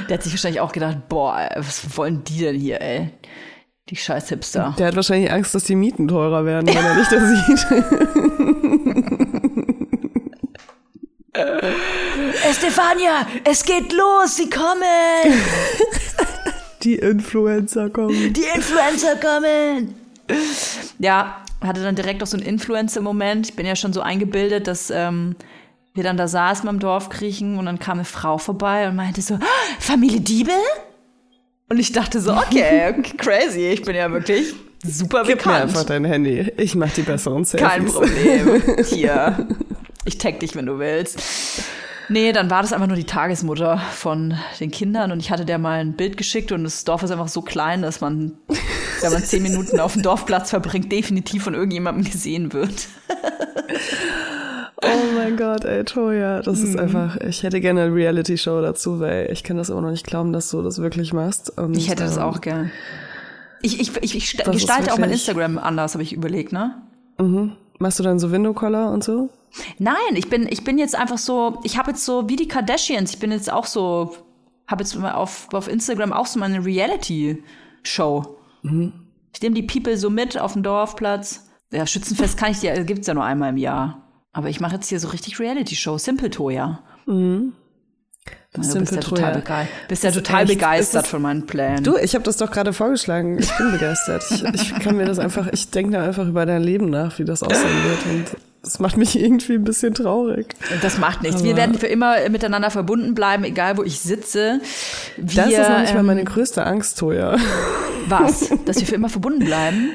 [0.08, 3.10] Der hat sich wahrscheinlich auch gedacht, boah, was wollen die denn hier, ey?
[3.88, 4.74] Die scheiß Hipster.
[4.78, 7.66] Der hat wahrscheinlich Angst, dass die Mieten teurer werden, wenn er nicht das sieht.
[12.48, 14.82] Estefania, es geht los, sie kommen!
[16.84, 18.32] Die Influencer kommen.
[18.32, 19.94] Die Influencer kommen!
[20.98, 23.48] Ja, hatte dann direkt auch so einen Influencer-Moment.
[23.48, 25.34] Ich bin ja schon so eingebildet, dass ähm,
[25.94, 29.34] wir dann da saßen beim Dorfkriechen und dann kam eine Frau vorbei und meinte so,
[29.34, 29.40] "Ah,
[29.78, 30.54] Familie Diebel?
[31.70, 35.62] Und ich dachte so, okay, okay, crazy, ich bin ja wirklich super Gib mir bekannt.
[35.62, 36.52] einfach dein Handy.
[36.58, 37.66] Ich mach die besseren Selfies.
[37.68, 38.62] Kein Problem.
[38.84, 39.48] Hier.
[40.04, 41.18] Ich tag dich, wenn du willst.
[42.10, 45.58] Nee, dann war das einfach nur die Tagesmutter von den Kindern und ich hatte der
[45.58, 48.32] mal ein Bild geschickt und das Dorf ist einfach so klein, dass man,
[49.00, 52.88] wenn man zehn Minuten auf dem Dorfplatz verbringt, definitiv von irgendjemandem gesehen wird.
[54.82, 56.42] Oh mein Gott, ey, Toja.
[56.42, 56.64] Das Mhm.
[56.68, 60.06] ist einfach, ich hätte gerne eine Reality-Show dazu, weil ich kann das immer noch nicht
[60.06, 61.56] glauben, dass du das wirklich machst.
[61.58, 62.70] Und, Ich hätte das ähm, auch gern.
[63.62, 66.74] Ich, ich, ich, ich gestalte auch mein Instagram anders, habe ich überlegt, ne?
[67.78, 69.30] Machst du dann so Window-Collar und so?
[69.78, 73.12] Nein, ich bin, ich bin jetzt einfach so, ich habe jetzt so wie die Kardashians,
[73.12, 74.16] ich bin jetzt auch so,
[74.66, 78.36] habe jetzt auf, auf Instagram auch so meine Reality-Show.
[79.32, 81.48] Ich nehme die People so mit auf den Dorfplatz.
[81.72, 84.00] Ja, Schützenfest kann ich ja, gibt's ja nur einmal im Jahr.
[84.32, 86.82] Aber ich mache jetzt hier so richtig Reality-Show, Simple Toya.
[87.06, 91.82] Du bist ja total, begei bist ja Das total begeistert es ist- von meinen Plänen.
[91.84, 93.38] Du, ich habe das doch gerade vorgeschlagen.
[93.38, 94.24] Ich bin begeistert.
[94.30, 97.24] Ich, ich kann mir das einfach, ich denke da einfach über dein Leben nach, wie
[97.24, 98.36] das aussehen wird.
[98.64, 100.54] Das macht mich irgendwie ein bisschen traurig.
[100.82, 101.42] Das macht nichts.
[101.44, 104.60] Wir Aber- werden für immer miteinander verbunden bleiben, egal wo ich sitze.
[105.16, 107.36] Wir, Das ist noch nicht mal ähm, meine größte Angst, Toja.
[108.08, 108.50] Was?
[108.64, 109.90] Dass wir für immer verbunden bleiben?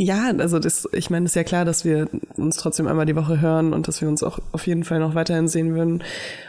[0.00, 3.40] Ja, also das, ich meine, ist ja klar, dass wir uns trotzdem einmal die Woche
[3.40, 6.04] hören und dass wir uns auch auf jeden Fall noch weiterhin sehen würden.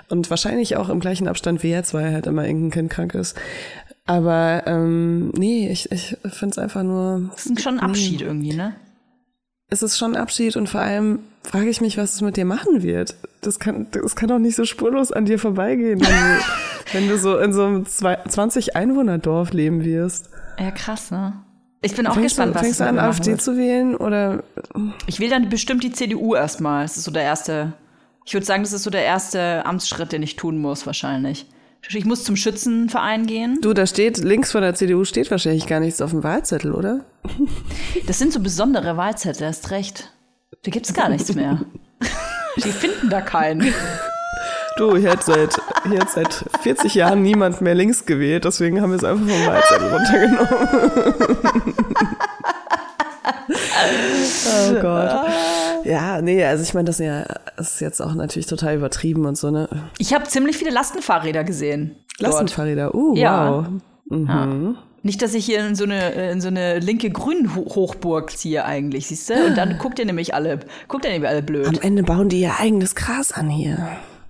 [0.10, 3.36] Und wahrscheinlich auch im gleichen Abstand wie jetzt, weil halt immer irgendein Kind krank ist.
[4.06, 7.30] Aber ähm, nee, ich, ich finde es einfach nur.
[7.34, 8.76] Das ist schon ein Abschied irgendwie, ne?
[9.70, 12.46] Es ist schon ein Abschied und vor allem frage ich mich, was es mit dir
[12.46, 13.16] machen wird.
[13.42, 16.44] Das kann, das kann doch nicht so spurlos an dir vorbeigehen, wenn du,
[16.94, 20.30] wenn du so in so einem 20 Einwohner-Dorf leben wirst.
[20.58, 21.34] Ja, krass, ne?
[21.82, 23.42] Ich bin auch Fängst gespannt, du, was fängst du an, AfD wird.
[23.42, 24.44] zu wählen oder
[25.06, 26.84] Ich will dann bestimmt die CDU erstmal.
[26.84, 27.74] Das ist so der erste.
[28.26, 31.46] Ich würde sagen, das ist so der erste Amtsschritt, den ich tun muss, wahrscheinlich.
[31.88, 33.60] Ich muss zum Schützenverein gehen.
[33.62, 37.06] Du, da steht, links von der CDU steht wahrscheinlich gar nichts auf dem Wahlzettel, oder?
[38.08, 40.12] Das sind so besondere Wahlzettel, hast recht.
[40.64, 41.62] Da gibt's gar nichts mehr.
[42.58, 43.74] Die finden da keinen.
[44.78, 48.92] Du, hier hat seit, hier hat seit 40 Jahren niemand mehr links gewählt, deswegen haben
[48.92, 51.69] wir es einfach vom Wahlzettel runtergenommen.
[54.70, 55.26] oh Gott.
[55.86, 57.24] Ja, nee, also ich meine, das ist ja
[57.60, 59.68] das ist jetzt auch natürlich total übertrieben und so, ne?
[59.98, 61.96] Ich habe ziemlich viele Lastenfahrräder gesehen.
[62.18, 63.66] Lastenfahrräder, uh, Ja.
[64.10, 64.76] wow.
[65.02, 69.30] Nicht, dass ich hier in so eine, in so eine linke Grün-Hochburg ziehe eigentlich, siehst
[69.30, 69.46] du?
[69.46, 71.68] Und dann guckt ihr nämlich alle, guckt ihr nämlich alle blöd.
[71.68, 73.78] Am Ende bauen die ihr eigenes Gras an hier.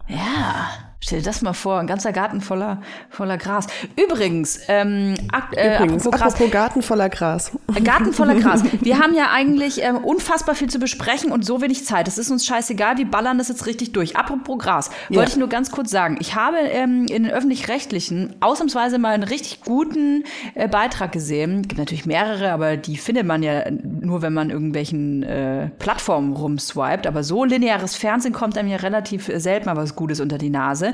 [0.08, 0.70] Ja,
[1.02, 3.68] stell dir das mal vor, ein ganzer Garten voller, voller Gras.
[3.96, 7.52] Übrigens, ähm, ak- äh, Übrigens, apropos Gras, apropos Garten voller Gras.
[7.84, 8.64] Garten voller Gras.
[8.82, 12.08] Wir haben ja eigentlich ähm, unfassbar viel zu besprechen und so wenig Zeit.
[12.08, 14.18] Das ist uns scheißegal, wir ballern das jetzt richtig durch.
[14.18, 15.28] Apropos Gras, wollte Ja.
[15.28, 16.18] ich nur ganz kurz sagen.
[16.20, 20.24] Ich habe ähm, in den Öffentlich-Rechtlichen ausnahmsweise mal einen richtig guten
[20.56, 21.62] äh, Beitrag gesehen.
[21.64, 27.08] Gibt natürlich mehrere, aber die findet man ja nur, wenn man irgendwelchen äh, Plattformen rumswiped.
[27.08, 30.50] Aber so lineares Fernsehen kommt einem ja relativ äh, selten mal was Gutes unter die
[30.50, 30.89] Nase.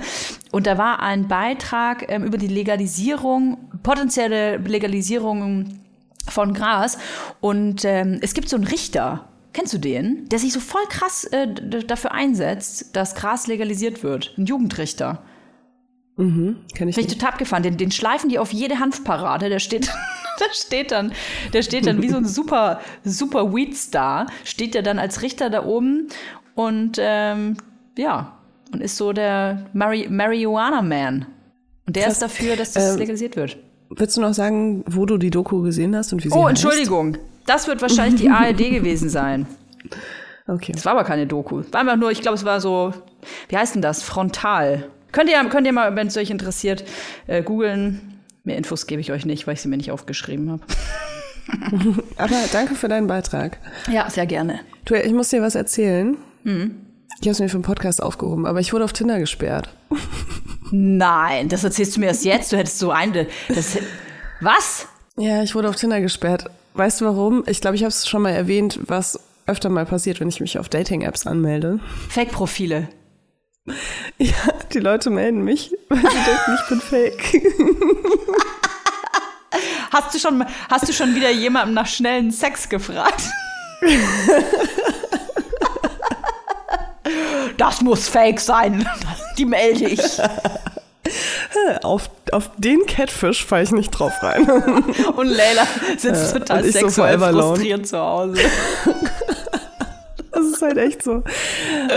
[0.51, 5.79] Und da war ein Beitrag ähm, über die Legalisierung, potenzielle Legalisierung
[6.27, 6.97] von Gras.
[7.41, 10.27] Und ähm, es gibt so einen Richter, kennst du den?
[10.29, 11.47] Der sich so voll krass äh,
[11.85, 14.33] dafür einsetzt, dass Gras legalisiert wird.
[14.37, 15.23] Ein Jugendrichter.
[16.73, 17.63] Kenn ich Bin ich total abgefahren.
[17.63, 19.49] Den, den schleifen die auf jede Hanfparade.
[19.49, 19.87] Der steht,
[20.39, 21.11] der steht dann,
[21.53, 24.27] der steht dann wie so ein super, super Weed-Star.
[24.43, 26.07] Steht der dann als Richter da oben
[26.55, 27.57] und ähm,
[27.97, 28.34] ja,
[28.75, 31.25] und ist so der Mari Marihuana-Man.
[31.87, 32.13] Und der Krass.
[32.13, 33.57] ist dafür, dass das Ähm, legalisiert wird.
[33.89, 36.49] Willst du noch sagen, wo du die Doku gesehen hast und wie sie Oh, heißt?
[36.63, 37.17] Entschuldigung.
[37.45, 39.45] Das wird wahrscheinlich die ARD gewesen sein.
[40.47, 40.73] Okay.
[40.75, 41.63] Es war aber keine Doku.
[41.71, 42.93] War einfach nur, ich glaube, es war so,
[43.49, 44.03] wie heißt denn das?
[44.03, 44.89] Frontal.
[45.11, 46.83] Könnt ihr, könnt ihr mal, wenn es euch interessiert,
[47.27, 48.19] äh, googeln.
[48.43, 50.61] Mehr Infos gebe ich euch nicht, weil ich sie mir nicht aufgeschrieben habe.
[52.17, 53.59] Aber danke für deinen Beitrag.
[53.91, 54.59] Ja, sehr gerne.
[54.85, 56.17] Du, ich muss dir was erzählen.
[56.43, 56.84] Mhm.
[57.21, 59.69] Ich habe es mir für den Podcast aufgehoben, aber ich wurde auf Tinder gesperrt.
[60.71, 62.51] Nein, das erzählst du mir erst jetzt.
[62.51, 63.27] Du hättest so eine.
[63.47, 63.77] Das,
[64.41, 64.87] was?
[65.17, 66.45] Ja, ich wurde auf Tinder gesperrt.
[66.73, 67.43] Weißt du warum?
[67.47, 70.59] Ich glaube, ich habe es schon mal erwähnt, was öfter mal passiert, wenn ich mich
[70.59, 71.79] auf Dating-Apps anmelde.
[72.09, 72.89] Fake-Profile.
[74.17, 74.35] Ja,
[74.73, 77.41] die Leute melden mich, weil sie denken, ich bin fake.
[79.91, 83.23] Hast du schon, hast du schon wieder jemandem nach schnellen Sex gefragt?
[87.57, 88.87] Das muss fake sein.
[89.37, 90.01] Die melde ich.
[91.83, 94.49] auf, auf den Catfish falle ich nicht drauf rein.
[95.15, 95.63] Und Leila
[95.97, 97.43] sitzt Äh, total so sexuell alone.
[97.49, 98.39] frustriert zu Hause.
[100.31, 101.23] Das ist halt echt so.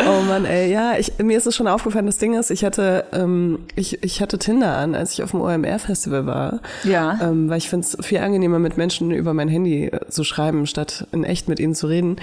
[0.06, 2.06] Oh Mann, ey, ja, ich, mir ist es schon aufgefallen.
[2.06, 5.40] Das Ding ist, ich hatte, ähm, ich, ich hatte Tinder an, als ich auf dem
[5.40, 6.60] OMR-Festival war.
[6.84, 7.18] Ja.
[7.20, 10.66] Ähm, weil ich finde es viel angenehmer, mit Menschen über mein Handy äh, zu schreiben,
[10.68, 12.16] statt in echt mit ihnen zu reden.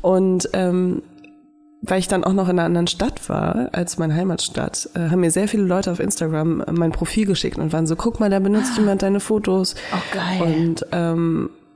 [0.00, 1.02] Und ähm,
[1.82, 5.20] weil ich dann auch noch in einer anderen Stadt war als meine Heimatstadt, äh, haben
[5.20, 8.30] mir sehr viele Leute auf Instagram äh, mein Profil geschickt und waren so, guck mal,
[8.30, 9.74] da benutzt jemand deine Fotos.
[9.92, 10.42] Oh, geil.
[10.42, 11.67] Und ähm, äh,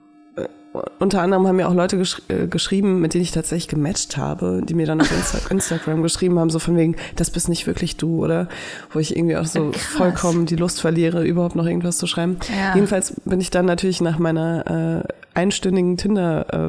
[0.98, 4.62] unter anderem haben mir auch Leute gesch äh, geschrieben, mit denen ich tatsächlich gematcht habe,
[4.64, 7.96] die mir dann auf Insta Instagram geschrieben haben, so von wegen, das bist nicht wirklich
[7.96, 8.48] du, oder?
[8.92, 12.38] Wo ich irgendwie auch so vollkommen die Lust verliere, überhaupt noch irgendwas zu schreiben.
[12.48, 12.74] Ja.
[12.74, 16.68] Jedenfalls bin ich dann natürlich nach meiner äh, einstündigen Tinder,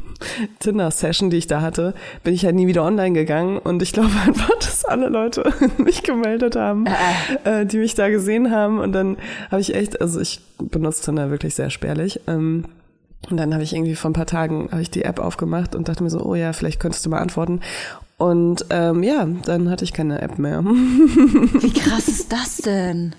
[0.60, 4.10] Tinder-Session, die ich da hatte, bin ich halt nie wieder online gegangen und ich glaube
[4.26, 6.86] einfach, dass alle Leute mich gemeldet haben,
[7.44, 9.16] äh, die mich da gesehen haben und dann
[9.50, 12.64] habe ich echt, also ich benutze Tinder wirklich sehr spärlich, ähm,
[13.30, 15.88] und dann habe ich irgendwie vor ein paar Tagen habe ich die App aufgemacht und
[15.88, 17.60] dachte mir so, oh ja, vielleicht könntest du mal antworten.
[18.16, 20.64] Und ähm, ja, dann hatte ich keine App mehr.
[20.64, 23.14] Wie krass ist das denn?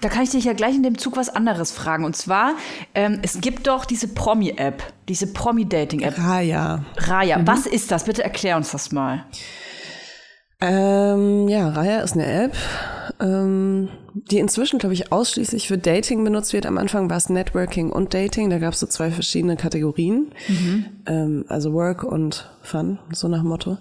[0.00, 2.04] Da kann ich dich ja gleich in dem Zug was anderes fragen.
[2.04, 2.54] Und zwar,
[2.94, 6.16] ähm, es gibt doch diese Promi-App, diese Promi-Dating-App.
[6.42, 6.84] Ja.
[6.96, 8.04] Raya, was ist das?
[8.04, 9.24] Bitte erklär uns das mal.
[10.62, 12.54] Ähm, ja, Raya ist eine App,
[13.20, 16.66] ähm, die inzwischen, glaube ich, ausschließlich für Dating benutzt wird.
[16.66, 18.50] Am Anfang war es Networking und Dating.
[18.50, 20.32] Da gab es so zwei verschiedene Kategorien.
[21.06, 23.78] Ähm, also Work und Fun, so nach Motto.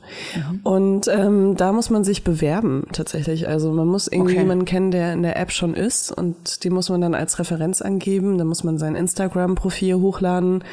[0.64, 3.48] Und ähm, da muss man sich bewerben tatsächlich.
[3.48, 4.42] Also man muss irgendwie Okay.
[4.42, 7.82] jemanden kennen, der in der App schon ist und die muss man dann als Referenz
[7.82, 8.38] angeben.
[8.38, 10.64] Da muss man sein Instagram-Profil hochladen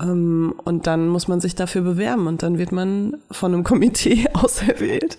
[0.00, 5.18] und dann muss man sich dafür bewerben und dann wird man von einem Komitee auserwählt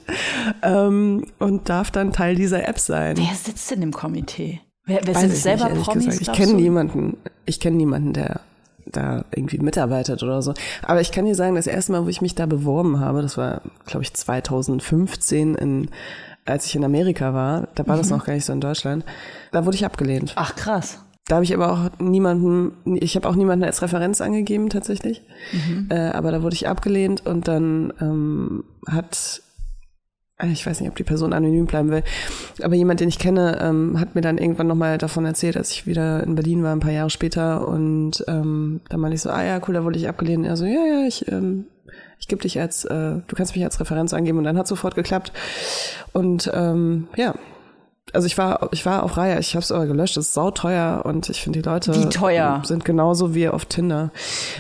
[0.62, 3.18] ähm, und darf dann Teil dieser App sein.
[3.18, 4.62] Wer sitzt denn im Komitee?
[4.86, 6.22] Wer, wer sind selber nicht, Promis?
[6.22, 7.18] Ich kenne niemanden.
[7.46, 8.40] Ich kenne niemanden, der
[8.86, 10.54] da irgendwie mitarbeitet oder so.
[10.82, 13.38] Aber ich kann dir sagen, das erste Mal, wo ich mich da beworben habe, das
[13.38, 15.90] war, glaube ich, 2015 in
[16.46, 18.00] als ich in Amerika war, da war Mhm.
[18.00, 19.06] das noch gar nicht so in Deutschland,
[19.52, 20.34] da wurde ich abgelehnt.
[20.36, 20.98] Ach, krass.
[21.28, 25.22] Da habe ich aber auch niemanden, ich habe auch niemanden als Referenz angegeben tatsächlich.
[25.90, 29.44] Äh, aber da wurde ich abgelehnt und dann ähm, hat,
[30.40, 32.04] äh, ich weiß nicht, ob die Person anonym bleiben will,
[32.64, 35.86] aber jemand, den ich kenne, ähm, hat mir dann irgendwann nochmal davon erzählt, als ich
[35.86, 37.68] wieder in Berlin war, ein paar Jahre später.
[37.68, 40.48] Und ähm, dann meinte ich so, ah ja, cool, da wurde ich abgelehnt.
[40.48, 41.66] Er so, ja, ja, ich, ähm,
[42.20, 44.96] ich gebe dich als, äh, du kannst mich als Referenz angeben und dann hat sofort
[44.96, 45.32] geklappt.
[46.12, 47.36] Und ähm, ja,
[48.14, 51.02] also ich war, ich war auf Reihe, ich habe es aber gelöscht, es ist sauteuer
[51.06, 52.62] und ich finde die Leute Wie teuer?
[52.66, 54.12] sind genauso wie auf Tinder.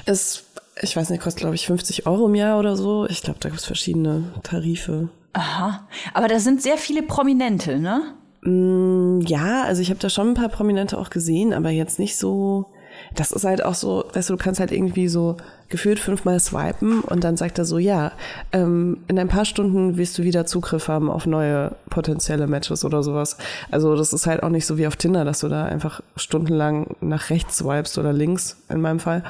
[0.05, 0.43] Es,
[0.81, 3.05] ich weiß nicht, kostet glaube ich 50 Euro im Jahr oder so.
[3.07, 5.09] Ich glaube, da gibt es verschiedene Tarife.
[5.33, 5.87] Aha.
[6.13, 8.13] Aber da sind sehr viele Prominente, ne?
[8.41, 12.17] Mm, Ja, also ich habe da schon ein paar Prominente auch gesehen, aber jetzt nicht
[12.17, 12.67] so.
[13.15, 15.37] Das ist halt auch so, weißt du, du kannst halt irgendwie so
[15.69, 18.11] gefühlt fünfmal swipen und dann sagt er so, ja,
[18.51, 23.03] ähm, in ein paar Stunden wirst du wieder Zugriff haben auf neue potenzielle Matches oder
[23.03, 23.37] sowas.
[23.69, 26.95] Also das ist halt auch nicht so wie auf Tinder, dass du da einfach stundenlang
[27.01, 29.23] nach rechts swipest oder links in meinem Fall,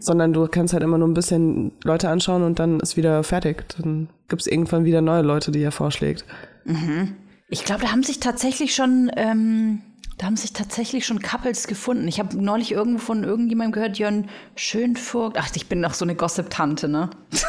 [0.00, 3.64] sondern du kannst halt immer nur ein bisschen Leute anschauen und dann ist wieder fertig.
[3.78, 6.24] Dann gibt's irgendwann wieder neue Leute, die er vorschlägt.
[7.48, 9.82] Ich glaube, da haben sich tatsächlich schon, ähm,
[10.18, 12.08] da haben sich tatsächlich schon Couples gefunden.
[12.08, 15.36] Ich habe neulich irgendwo von irgendjemandem gehört, Jörn Schönfurcht.
[15.38, 17.10] Ach, ich bin noch so eine Gossip-Tante, ne?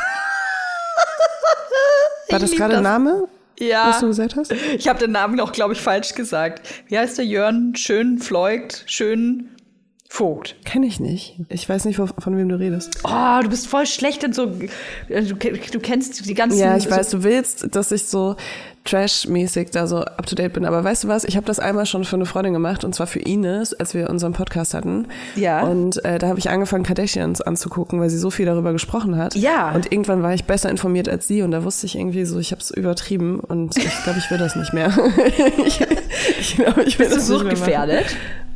[2.29, 2.81] War das gerade.
[2.81, 3.27] Name,
[3.59, 3.87] Ja.
[3.89, 4.51] was du gesagt hast?
[4.51, 6.67] Ich habe den Namen auch, glaube ich, falsch gesagt.
[6.87, 8.83] Wie heißt der Jörn Schönfleugt?
[8.87, 9.49] Schön
[10.09, 10.55] Vogt.
[10.63, 11.35] Kenne ich nicht.
[11.49, 12.99] Ich weiß nicht, von, von wem du redest.
[13.03, 14.45] Oh, du bist voll schlecht in so.
[15.09, 16.59] äh, Du, du kennst die ganzen.
[16.59, 18.37] Ja, ich so, weiß, du willst, dass ich so
[18.85, 20.63] trash-mäßig da so up to date bin.
[20.65, 21.25] Aber weißt du was?
[21.25, 24.09] Ich habe das einmal schon für eine Freundin gemacht und zwar für Ines, als wir
[24.09, 25.07] unseren Podcast hatten.
[25.35, 25.63] Ja.
[25.63, 29.35] Und äh, da habe ich angefangen, Kardashians anzugucken, weil sie so viel darüber gesprochen hat.
[29.35, 29.71] Ja.
[29.71, 32.51] Und irgendwann war ich besser informiert als sie und da wusste ich irgendwie so, ich
[32.51, 34.89] habe es übertrieben und ich glaube, ich will das nicht mehr.
[35.65, 35.81] ich
[36.39, 38.05] ich glaube, ich will Bist du das nicht mehr machen.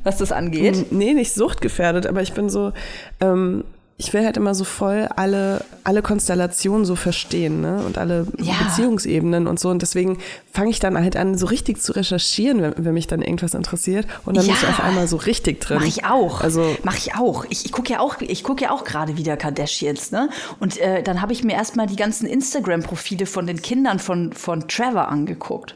[0.03, 0.91] Was das angeht?
[0.91, 2.71] Nee, nicht suchtgefährdet, aber ich bin so,
[3.19, 3.63] ähm,
[3.97, 7.83] ich will halt immer so voll alle, alle Konstellationen so verstehen, ne?
[7.85, 8.53] Und alle Ja.
[8.63, 9.69] Beziehungsebenen und so.
[9.69, 10.17] Und deswegen
[10.51, 14.07] fange ich dann halt an, so richtig zu recherchieren, wenn, wenn mich dann irgendwas interessiert.
[14.25, 14.53] Und dann Ja.
[14.53, 15.77] bin ich auf einmal so richtig drin.
[15.81, 16.41] Mach ich auch.
[16.41, 17.45] Also Mach ich auch.
[17.49, 20.29] Ich, ich gucke ja auch, ich gucke ja auch gerade wieder Kardashians, ne?
[20.59, 24.67] Und äh, dann habe ich mir erstmal die ganzen Instagram-Profile von den Kindern von, von
[24.67, 25.75] Trevor angeguckt.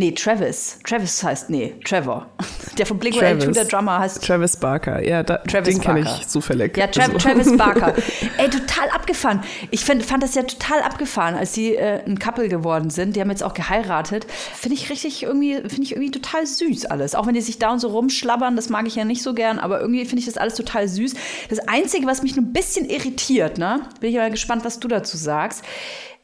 [0.00, 0.78] Nee, Travis.
[0.82, 2.26] Travis heißt, nee, Trevor.
[2.78, 5.06] Der von Blink-182, der Drummer, heißt Travis Barker.
[5.06, 6.74] Ja, da, Travis den kenne ich zufällig.
[6.78, 7.94] Ja, Tra Also- Travis Barker.
[8.38, 9.42] Ey, total abgefahren.
[9.70, 13.14] Ich find, fand das ja total abgefahren, als die äh, ein Couple geworden sind.
[13.14, 14.24] Die haben jetzt auch geheiratet.
[14.30, 17.14] Finde ich richtig irgendwie, finde ich irgendwie total süß alles.
[17.14, 19.58] Auch wenn die sich da und so rumschlabbern, das mag ich ja nicht so gern,
[19.58, 21.12] aber irgendwie finde ich das alles total süß.
[21.50, 24.88] Das Einzige, was mich nur ein bisschen irritiert, ne, bin ich mal gespannt, was du
[24.88, 25.62] dazu sagst.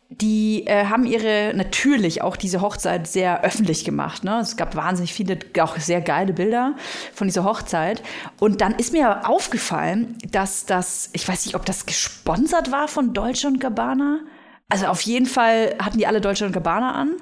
[0.09, 4.23] Die äh, haben ihre natürlich auch diese Hochzeit sehr öffentlich gemacht.
[4.23, 4.38] Ne?
[4.40, 6.77] Es gab wahnsinnig viele, auch sehr geile Bilder
[7.12, 8.03] von dieser Hochzeit.
[8.38, 13.14] Und dann ist mir aufgefallen, dass das, ich weiß nicht, ob das gesponsert war von
[13.14, 14.21] Dolce und Gabbana.
[14.69, 17.16] Also auf jeden Fall hatten die alle Dolce und Gabbana an.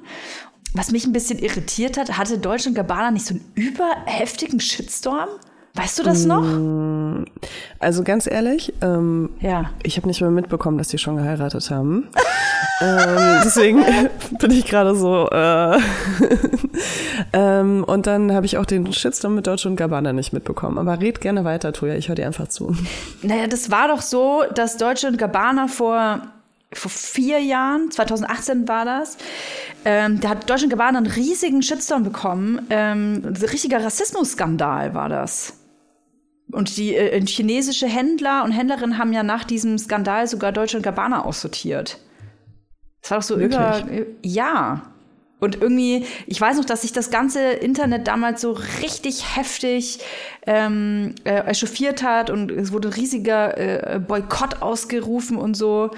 [0.75, 5.29] Was mich ein bisschen irritiert hat, hatte Dolce und Gabbana nicht so einen überheftigen Shitstorm?
[5.77, 6.45] Weißt du das noch?
[7.81, 9.71] Also ganz ehrlich, ähm, Ja.
[9.83, 12.09] ich habe nicht mehr mitbekommen, dass die schon geheiratet haben.
[12.81, 13.85] ähm, deswegen
[14.39, 15.29] bin ich gerade so.
[15.31, 15.79] Äh,
[17.33, 20.79] ähm, und dann habe ich auch den Shitstorm mit Deutsche und Gabbana nicht mitbekommen.
[20.79, 21.95] Aber red gerne weiter, Toja.
[21.97, 22.77] Ich höre dir einfach zu.
[23.23, 26.21] Naja, das war doch so, dass Deutsche und Gabbana vor,
[26.73, 29.17] vor vier Jahren, 2018 war das,
[29.85, 32.63] ähm, da hat Deutsche und Gabbana einen riesigen Shitstorm bekommen.
[32.71, 35.55] Ähm, ein richtiger Rassismusskandal war das.
[36.51, 40.83] Und die äh, chinesische Händler und Händlerinnen haben ja nach diesem Skandal sogar Deutsche und
[40.83, 41.99] Gabbana aussortiert.
[43.03, 43.83] Das war doch so über.
[44.23, 44.83] Ja.
[45.41, 49.99] Und irgendwie, ich weiß noch, dass sich das ganze Internet damals so richtig heftig
[50.47, 55.91] ähm, äh, echauffiert hat und es wurde ein riesiger äh, Boykott ausgerufen und so.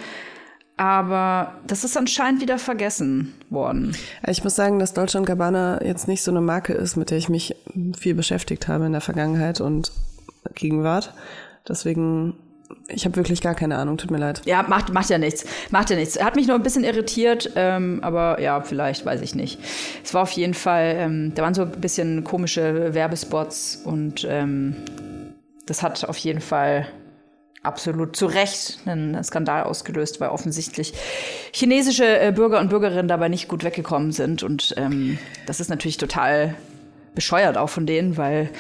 [0.77, 3.97] Aber das ist anscheinend wieder vergessen worden.
[4.27, 7.19] Ich muss sagen, dass Deutsche und Gabbana jetzt nicht so eine Marke ist, mit der
[7.19, 7.55] ich mich
[7.97, 9.93] viel beschäftigt habe in der Vergangenheit und
[10.55, 11.13] Gegenwart.
[11.69, 12.35] Deswegen,
[12.89, 13.97] ich habe wirklich gar keine Ahnung.
[13.97, 14.43] Tut mir leid.
[14.45, 15.45] Ja, macht, macht ja nichts.
[15.71, 16.23] Macht ja nichts.
[16.23, 19.59] Hat mich nur ein bisschen irritiert, ähm, aber ja, vielleicht, weiß ich nicht.
[20.05, 24.77] Es war auf jeden Fall, ähm, da waren so ein bisschen komische Werbespots und ähm,
[25.67, 26.87] das hat auf jeden Fall
[27.67, 30.95] absolut zu Recht einen Skandal ausgelöst, weil offensichtlich
[31.53, 34.43] chinesische äh, Bürger und Bürgerinnen dabei nicht gut weggekommen sind.
[34.43, 36.55] Und ähm, das ist natürlich total
[37.15, 38.51] bescheuert auch von denen, weil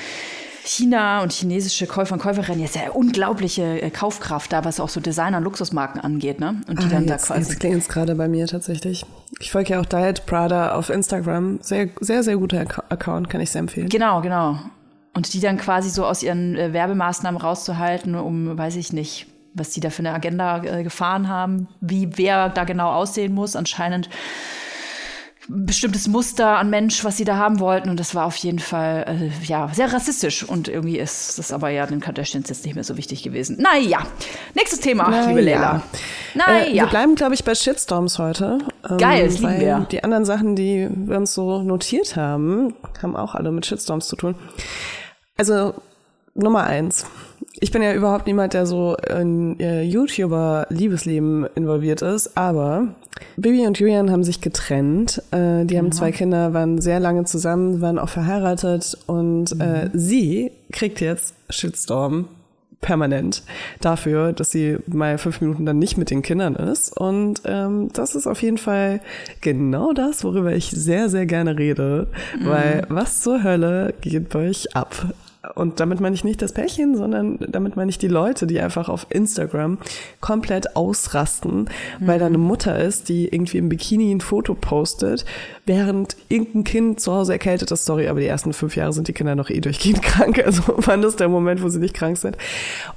[0.67, 5.01] China und chinesische Käufer und Käuferinnen jetzt ja unglaubliche äh, Kaufkraft da, was auch so
[5.01, 6.61] Designer und Luxusmarken angeht, ne?
[6.69, 7.41] Und die Ah, dann da jetzt, quasi.
[7.51, 9.05] jetzt klingt es gerade bei mir tatsächlich.
[9.39, 11.61] Ich folge ja auch Diet Prada auf Instagram.
[11.63, 13.89] Sehr, sehr, sehr guter Acc- Account, kann ich sehr empfehlen.
[13.89, 14.59] Genau, genau.
[15.15, 19.71] Und die dann quasi so aus ihren äh, Werbemaßnahmen rauszuhalten, um, weiß ich nicht, was
[19.71, 23.57] die da für eine Agenda äh, gefahren haben, wie wer da genau aussehen muss.
[23.57, 24.13] Anscheinend ein
[25.49, 27.89] bestimmtes Muster an Mensch, was sie da haben wollten.
[27.89, 30.43] Und das war auf jeden Fall, äh, ja, sehr rassistisch.
[30.43, 33.57] Und irgendwie ist das aber ja den Kardashians jetzt nicht mehr so wichtig gewesen.
[33.61, 34.07] Naja,
[34.55, 35.57] nächstes Thema, Na liebe ja.
[35.59, 35.77] Leila.
[35.77, 36.85] Äh, Naja.
[36.85, 38.59] wir bleiben, glaube ich, bei Shitstorms heute.
[38.89, 39.87] Ähm, Geil, das lieben wir.
[39.91, 44.17] Die anderen Sachen, die wir uns so notiert haben, haben auch alle mit Shitstorms zu
[44.17, 44.35] tun.
[45.39, 45.75] Also,
[46.37, 47.07] Nummer eins.
[47.59, 52.89] Ich bin ja überhaupt niemand, der so in äh, YouTuber-Liebesleben involviert ist, aber
[53.37, 55.23] Bibi und Julian haben sich getrennt.
[55.31, 60.53] Äh, die haben zwei Kinder, waren sehr lange zusammen, waren auch verheiratet und äh, sie
[60.71, 62.27] kriegt jetzt Shitstorm
[62.83, 63.43] permanent
[63.81, 66.97] dafür, dass sie mal fünf Minuten dann nicht mit den Kindern ist.
[66.97, 69.01] Und ähm, das ist auf jeden Fall
[69.41, 72.09] genau das, worüber ich sehr, sehr gerne rede.
[72.45, 75.15] Weil was zur Hölle geht bei euch ab?
[75.55, 78.89] Und damit meine ich nicht das Pärchen, sondern damit meine ich die Leute, die einfach
[78.89, 79.79] auf Instagram
[80.21, 85.25] komplett ausrasten, weil da eine Mutter ist, die irgendwie im Bikini ein Foto postet,
[85.65, 87.85] während irgendein Kind zu Hause erkältet ist.
[87.85, 90.43] Sorry, aber die ersten fünf Jahre sind die Kinder noch eh durchgehend krank.
[90.45, 92.37] Also wann ist der Moment, wo sie nicht krank sind?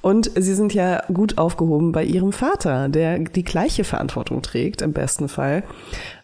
[0.02, 4.94] Und sie sind ja gut aufgehoben bei ihrem Vater, der die gleiche Verantwortung trägt, im
[4.94, 5.64] besten Fall.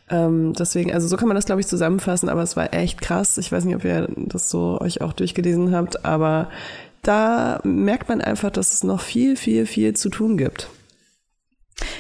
[0.10, 3.38] Ähm, deswegen, also so kann man das, glaube ich, zusammenfassen, aber es war echt krass.
[3.38, 6.50] Ich weiß nicht, ob ihr das so euch auch durchgelesen habt, aber
[7.02, 10.70] da merkt man einfach, dass es noch viel, viel, viel zu tun gibt.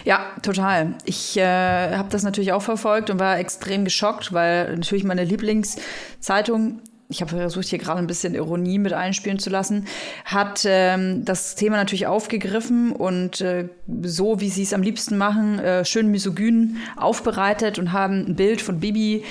[0.03, 0.95] Ja, total.
[1.05, 6.79] Ich äh, habe das natürlich auch verfolgt und war extrem geschockt, weil natürlich meine Lieblingszeitung,
[7.07, 9.85] ich habe versucht, hier gerade ein bisschen Ironie mit einspielen zu lassen,
[10.25, 13.69] hat ähm, das Thema natürlich aufgegriffen und äh,
[14.01, 18.61] so, wie sie es am liebsten machen, äh, schön misogyn aufbereitet und haben ein Bild
[18.61, 19.23] von Bibi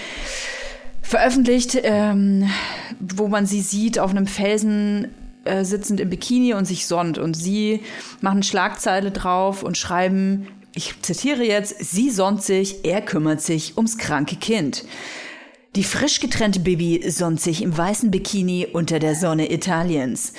[1.03, 2.49] veröffentlicht, ähm,
[3.01, 5.09] wo man sie sieht auf einem Felsen
[5.45, 7.19] äh, sitzend im Bikini und sich sonnt.
[7.19, 7.81] Und sie
[8.21, 13.99] machen Schlagzeile drauf und schreiben, ich zitiere jetzt, sie sonnt sich, er kümmert sich ums
[13.99, 14.85] kranke Kind.
[15.77, 20.33] Die frisch getrennte Bibi sonnt sich im weißen Bikini unter der Sonne Italiens.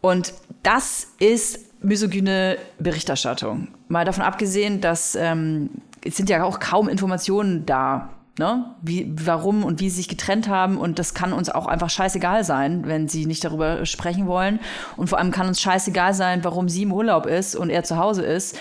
[0.00, 0.34] Und
[0.64, 3.68] das ist misogyne Berichterstattung.
[3.88, 5.70] Mal davon abgesehen, dass ähm,
[6.04, 8.10] es sind ja auch kaum Informationen da
[8.40, 8.64] Ne?
[8.80, 10.78] Wie, warum und wie sie sich getrennt haben.
[10.78, 14.60] Und das kann uns auch einfach scheißegal sein, wenn sie nicht darüber sprechen wollen.
[14.96, 17.98] Und vor allem kann uns scheißegal sein, warum sie im Urlaub ist und er zu
[17.98, 18.58] Hause ist.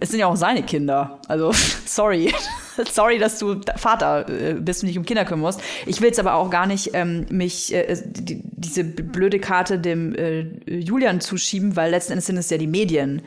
[0.00, 1.20] Es sind ja auch seine Kinder.
[1.28, 1.52] Also,
[1.86, 2.32] sorry.
[2.92, 5.60] sorry, dass du Vater äh, bist und dich um Kinder kümmern musst.
[5.86, 10.14] Ich will es aber auch gar nicht ähm, mich äh, die, diese blöde Karte dem
[10.14, 13.22] äh, Julian zuschieben, weil letzten Endes sind es ja die Medien,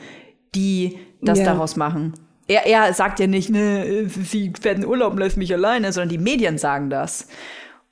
[0.54, 1.46] die das Ja.
[1.46, 2.14] daraus machen.
[2.46, 6.18] Er, er sagt ja nicht, ne, sie werden Urlaub und lässt mich alleine, sondern die
[6.18, 7.28] Medien sagen das.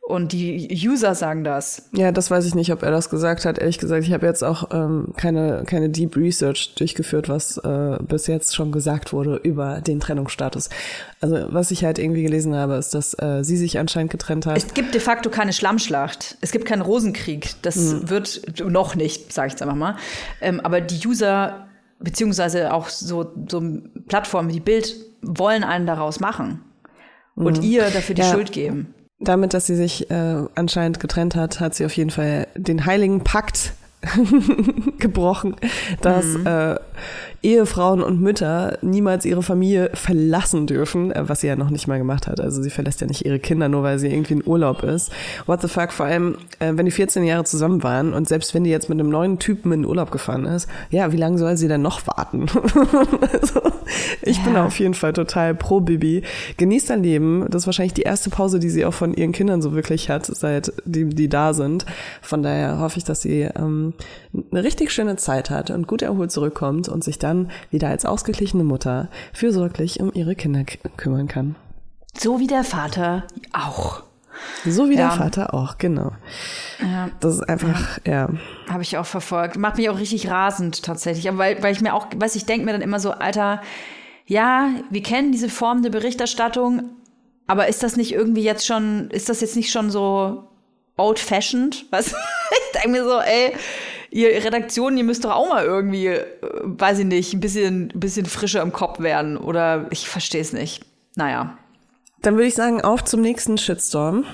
[0.09, 1.91] Und die User sagen das.
[1.93, 3.59] Ja, das weiß ich nicht, ob er das gesagt hat.
[3.59, 8.27] Ehrlich gesagt, ich habe jetzt auch ähm, keine, keine Deep Research durchgeführt, was äh, bis
[8.27, 10.71] jetzt schon gesagt wurde über den Trennungsstatus.
[11.21, 14.57] Also was ich halt irgendwie gelesen habe, ist, dass äh, sie sich anscheinend getrennt hat.
[14.57, 16.39] Es gibt de facto keine Schlammschlacht.
[16.41, 17.61] Es gibt keinen Rosenkrieg.
[17.61, 19.97] Das wird noch nicht, sage ich jetzt einfach mal.
[20.41, 21.67] Ähm, aber die User,
[21.99, 23.63] beziehungsweise auch so, so
[24.09, 26.63] Plattformen wie Bild, wollen einen daraus machen.
[27.35, 28.33] Und ihr dafür die Ja.
[28.33, 28.95] Schuld geben.
[29.21, 33.25] Damit, dass sie sich äh, anscheinend getrennt hat, hat sie auf jeden Fall den heiligen
[33.25, 33.73] Pakt
[34.99, 35.57] gebrochen,
[36.01, 36.79] dass äh,
[37.43, 41.99] Ehefrauen und Mütter niemals ihre Familie verlassen dürfen, äh, was sie ja noch nicht mal
[41.99, 42.41] gemacht hat.
[42.41, 45.13] Also sie verlässt ja nicht ihre Kinder, nur weil sie irgendwie in Urlaub ist.
[45.47, 48.65] What the fuck, vor allem, äh, wenn die 14 Jahre zusammen waren und selbst wenn
[48.65, 51.57] die jetzt mit einem neuen Typen in den Urlaub gefahren ist, ja, wie lange soll
[51.57, 52.47] sie denn noch warten?
[53.33, 53.61] also,
[54.23, 56.23] ich bin auf jeden Fall total pro Bibi.
[56.57, 57.47] Genießt dein Leben.
[57.49, 60.27] Das ist wahrscheinlich die erste Pause, die sie auch von ihren Kindern so wirklich hat,
[60.27, 61.87] seit die, die da sind.
[62.21, 63.95] Von daher hoffe ich, dass sie ähm,
[64.51, 68.65] eine richtig schöne Zeit hat und gut erholt zurückkommt und sich dann wieder als ausgeglichene
[68.65, 70.65] Mutter fürsorglich um ihre Kinder
[70.97, 71.57] kümmern kann.
[72.17, 74.03] So wie der Vater auch.
[74.65, 75.09] So wie Ja.
[75.09, 76.13] der Vater auch, genau.
[77.21, 78.29] Das ist einfach, ja.
[78.69, 79.57] Habe ich auch verfolgt.
[79.57, 81.29] Macht mich auch richtig rasend tatsächlich.
[81.29, 83.61] Aber weil, weil ich mir auch, weiß ich denke mir dann immer so, Alter,
[84.27, 86.85] ja, wir kennen diese Form der Berichterstattung,
[87.47, 90.45] aber ist das nicht irgendwie jetzt schon, ist das jetzt nicht schon so
[90.97, 91.87] old-fashioned?
[91.91, 92.15] Was?
[92.51, 93.55] Ich denke mir so, ey,
[94.11, 96.25] ihr Redaktionen, ihr müsst doch auch mal irgendwie, äh,
[96.63, 99.37] weiß ich nicht, ein bisschen, ein bisschen frischer im Kopf werden.
[99.37, 100.85] Oder ich verstehe es nicht.
[101.17, 101.59] Naja.
[102.23, 104.25] Dann würde ich sagen, auf zum nächsten Shitstorm.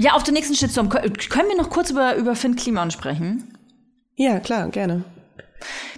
[0.00, 0.88] Ja, auf den nächsten Shitstorm.
[0.88, 3.56] Kö- Können wir noch kurz über, über Finn Kliman sprechen?
[4.16, 5.04] Ja, klar, gerne.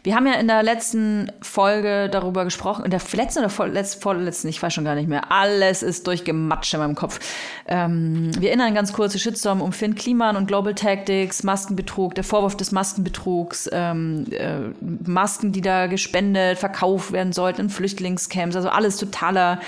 [0.02, 4.48] Wir haben ja in der letzten Folge darüber gesprochen, in der letzten oder vorletzten, vorletzten,
[4.48, 5.30] ich weiß schon gar nicht mehr.
[5.30, 7.20] Alles ist durchgematscht in meinem Kopf.
[7.66, 12.56] Ähm, wir erinnern ganz kurz, Shitstorm um Finn Kliman und Global Tactics, Maskenbetrug, der Vorwurf
[12.56, 14.60] des Maskenbetrugs, ähm, äh,
[15.08, 19.60] Masken, die da gespendet, verkauft werden sollten in Flüchtlingscamps, also alles totaler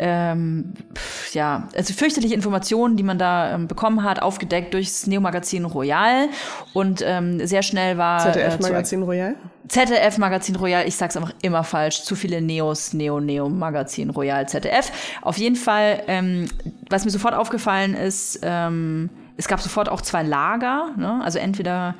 [0.00, 5.64] ähm, pf, ja, also fürchterliche Informationen, die man da ähm, bekommen hat, aufgedeckt durchs Neo-Magazin
[5.64, 6.28] Royal.
[6.72, 9.36] Und ähm, sehr schnell war äh, zu- ZDF-Magazin Royal.
[9.68, 14.48] ZDF Magazin Royal, ich sag's einfach immer falsch, zu viele Neos, Neo, Neo Magazin Royal
[14.48, 14.90] ZDF.
[15.22, 16.48] Auf jeden Fall, ähm,
[16.88, 21.20] was mir sofort aufgefallen ist, ähm, es gab sofort auch zwei Lager, ne?
[21.22, 21.94] also entweder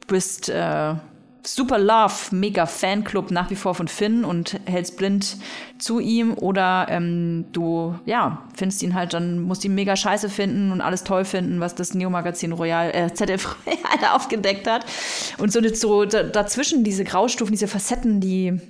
[0.00, 0.94] du bist äh,
[1.46, 5.36] super Love, mega Fanclub nach wie vor von Finn und hältst blind
[5.78, 10.72] zu ihm oder ähm, du, ja, findest ihn halt, dann musst ihn mega scheiße finden
[10.72, 14.86] und alles toll finden, was das Neo-Magazin Royal, äh, ZDF Royal aufgedeckt hat.
[15.38, 18.60] Und so, so da- dazwischen diese Graustufen, diese Facetten, die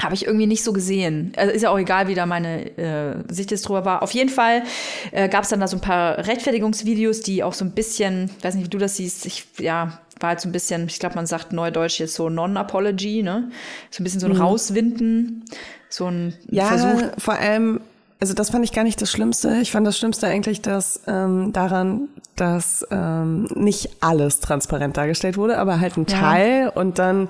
[0.00, 1.32] habe ich irgendwie nicht so gesehen.
[1.36, 4.02] Also ist ja auch egal, wie da meine äh, Sicht jetzt drüber war.
[4.02, 4.62] Auf jeden Fall
[5.10, 8.54] äh, gab es dann da so ein paar Rechtfertigungsvideos, die auch so ein bisschen, weiß
[8.54, 11.26] nicht, wie du das siehst, ich, ja, war halt so ein bisschen, ich glaube, man
[11.26, 13.50] sagt neudeutsch jetzt so Non-Apology, ne?
[13.90, 15.44] So ein bisschen so ein Rauswinden,
[15.88, 17.02] so ein Ja, Versuch.
[17.18, 17.80] vor allem,
[18.20, 19.56] also das fand ich gar nicht das Schlimmste.
[19.60, 25.58] Ich fand das Schlimmste eigentlich, dass ähm, daran, dass ähm, nicht alles transparent dargestellt wurde,
[25.58, 26.18] aber halt ein Ja.
[26.20, 27.28] Teil und dann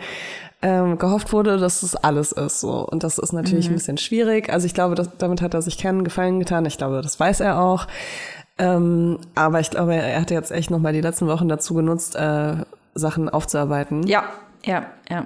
[0.65, 2.61] ähm, gehofft wurde, dass es alles ist.
[2.61, 2.87] So.
[2.87, 3.73] Und das ist natürlich Mhm.
[3.73, 4.49] ein bisschen schwierig.
[4.53, 6.65] Also ich glaube, das, damit hat er sich keinen Gefallen getan.
[6.67, 7.89] Ich glaube, das weiß er auch.
[8.59, 12.57] Ähm, aber ich glaube, er hat jetzt echt nochmal die letzten Wochen dazu genutzt, äh,
[12.95, 14.07] Sachen aufzuarbeiten.
[14.07, 14.25] Ja,
[14.65, 15.25] ja, ja.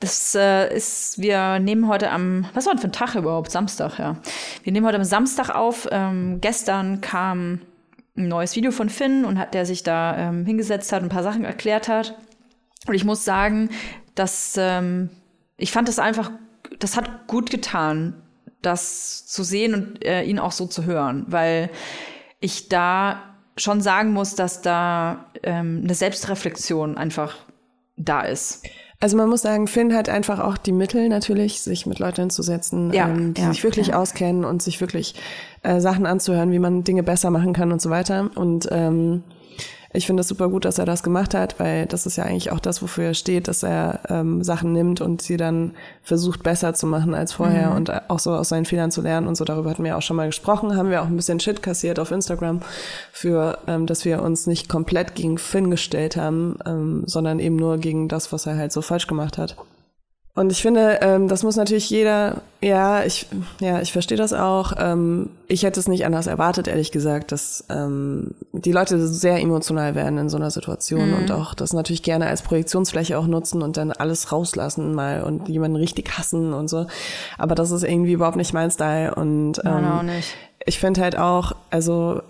[0.00, 3.50] Das äh, ist, wir nehmen heute am, was war denn für ein Tag überhaupt?
[3.50, 4.16] Samstag, ja.
[4.62, 5.88] Wir nehmen heute am Samstag auf.
[5.90, 7.60] Ähm, gestern kam
[8.16, 11.12] ein neues Video von Finn und hat der sich da ähm, hingesetzt hat und ein
[11.12, 12.16] paar Sachen erklärt hat.
[12.86, 13.70] Und ich muss sagen,
[14.14, 15.10] dass ähm,
[15.56, 16.30] ich fand das einfach,
[16.78, 18.22] das hat gut getan,
[18.62, 21.70] das zu sehen und äh, ihn auch so zu hören, weil
[22.40, 23.29] ich da
[23.60, 27.36] schon sagen muss, dass da ähm, eine Selbstreflexion einfach
[27.96, 28.64] da ist.
[29.02, 32.92] Also man muss sagen, Finn hat einfach auch die Mittel natürlich, sich mit Leuten hinzusetzen,
[32.92, 33.98] Ja, ähm, die ja, sich wirklich ja.
[33.98, 35.14] auskennen und sich wirklich
[35.62, 38.30] äh, Sachen anzuhören, wie man Dinge besser machen kann und so weiter.
[38.34, 39.22] Und ähm,
[39.92, 42.52] ich finde es super gut, dass er das gemacht hat, weil das ist ja eigentlich
[42.52, 45.72] auch das, wofür er steht, dass er ähm, Sachen nimmt und sie dann
[46.02, 47.76] versucht besser zu machen als vorher mhm.
[47.76, 49.44] und auch so aus seinen Fehlern zu lernen und so.
[49.44, 52.12] Darüber hatten wir auch schon mal gesprochen, haben wir auch ein bisschen Shit kassiert auf
[52.12, 52.60] Instagram
[53.10, 57.78] für, ähm, dass wir uns nicht komplett gegen Finn gestellt haben, ähm, sondern eben nur
[57.78, 59.56] gegen das, was er halt so falsch gemacht hat.
[60.34, 63.26] Und ich finde, ähm, das muss natürlich jeder, ja, ich,
[63.60, 64.72] ja, ich verstehe das auch.
[64.78, 69.96] Ähm, ich hätte es nicht anders erwartet, ehrlich gesagt, dass ähm, die Leute sehr emotional
[69.96, 71.16] werden in so einer Situation mhm.
[71.16, 75.48] und auch das natürlich gerne als Projektionsfläche auch nutzen und dann alles rauslassen mal und
[75.48, 76.86] jemanden richtig hassen und so.
[77.36, 80.10] Aber das ist irgendwie überhaupt nicht mein Style und ähm,
[80.64, 82.22] ich finde halt auch, also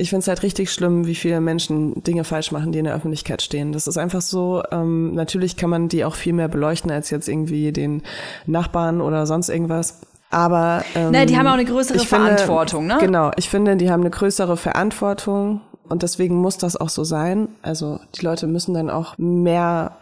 [0.00, 2.94] ich finde es halt richtig schlimm, wie viele Menschen Dinge falsch machen, die in der
[2.94, 3.72] Öffentlichkeit stehen.
[3.72, 7.28] Das ist einfach so, ähm, natürlich kann man die auch viel mehr beleuchten als jetzt
[7.28, 8.02] irgendwie den
[8.46, 10.00] Nachbarn oder sonst irgendwas.
[10.30, 13.06] Aber ähm, naja, die haben auch eine größere Verantwortung, finde, ne?
[13.06, 17.48] Genau, ich finde, die haben eine größere Verantwortung und deswegen muss das auch so sein.
[17.62, 19.92] Also die Leute müssen dann auch mehr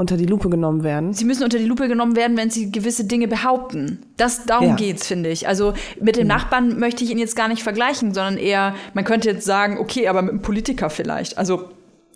[0.00, 1.12] unter die Lupe genommen werden.
[1.12, 4.02] Sie müssen unter die Lupe genommen werden, wenn sie gewisse Dinge behaupten.
[4.16, 4.74] Das, darum ja.
[4.74, 5.46] geht's, finde ich.
[5.46, 6.36] Also mit dem ja.
[6.36, 10.08] Nachbarn möchte ich ihn jetzt gar nicht vergleichen, sondern eher, man könnte jetzt sagen, okay,
[10.08, 11.38] aber mit einem Politiker vielleicht.
[11.38, 11.68] Also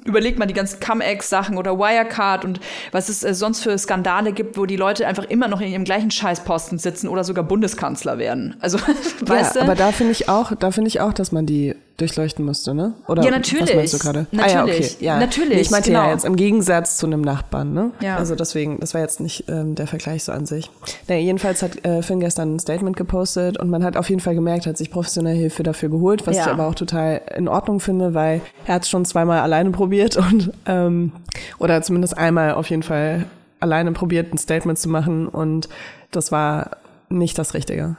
[0.05, 2.61] überlegt mal die ganzen Cum-Ex-Sachen oder Wirecard und
[2.93, 5.85] was es äh, sonst für Skandale gibt, wo die Leute einfach immer noch in ihrem
[5.85, 8.57] gleichen Scheißposten sitzen oder sogar Bundeskanzler werden.
[8.61, 8.85] Also, ja,
[9.29, 9.63] weißt du?
[9.63, 12.95] Aber da finde ich auch, da finde ich auch, dass man die durchleuchten musste, ne?
[13.07, 13.69] Oder ja, natürlich.
[13.69, 14.27] Was meinst du gerade?
[14.33, 14.55] Natürlich.
[14.55, 14.91] Ah, ja, okay.
[15.01, 15.19] ja.
[15.21, 15.61] Natürlich.
[15.61, 16.05] Ich meinte genau.
[16.05, 17.93] ja jetzt im Gegensatz zu einem Nachbarn, ne?
[18.01, 18.17] Ja.
[18.17, 20.71] Also deswegen, das war jetzt nicht ähm, der Vergleich so an sich.
[21.07, 24.35] Naja, jedenfalls hat äh, Finn gestern ein Statement gepostet und man hat auf jeden Fall
[24.35, 26.43] gemerkt, hat sich professionelle Hilfe dafür geholt, was ja.
[26.43, 30.17] ich aber auch total in Ordnung finde, weil er hat es schon zweimal alleine probiert
[30.17, 31.13] und ähm,
[31.59, 33.27] oder zumindest einmal auf jeden Fall
[33.61, 35.69] alleine probiert, ein Statement zu machen und
[36.11, 36.77] das war
[37.09, 37.97] nicht das Richtige.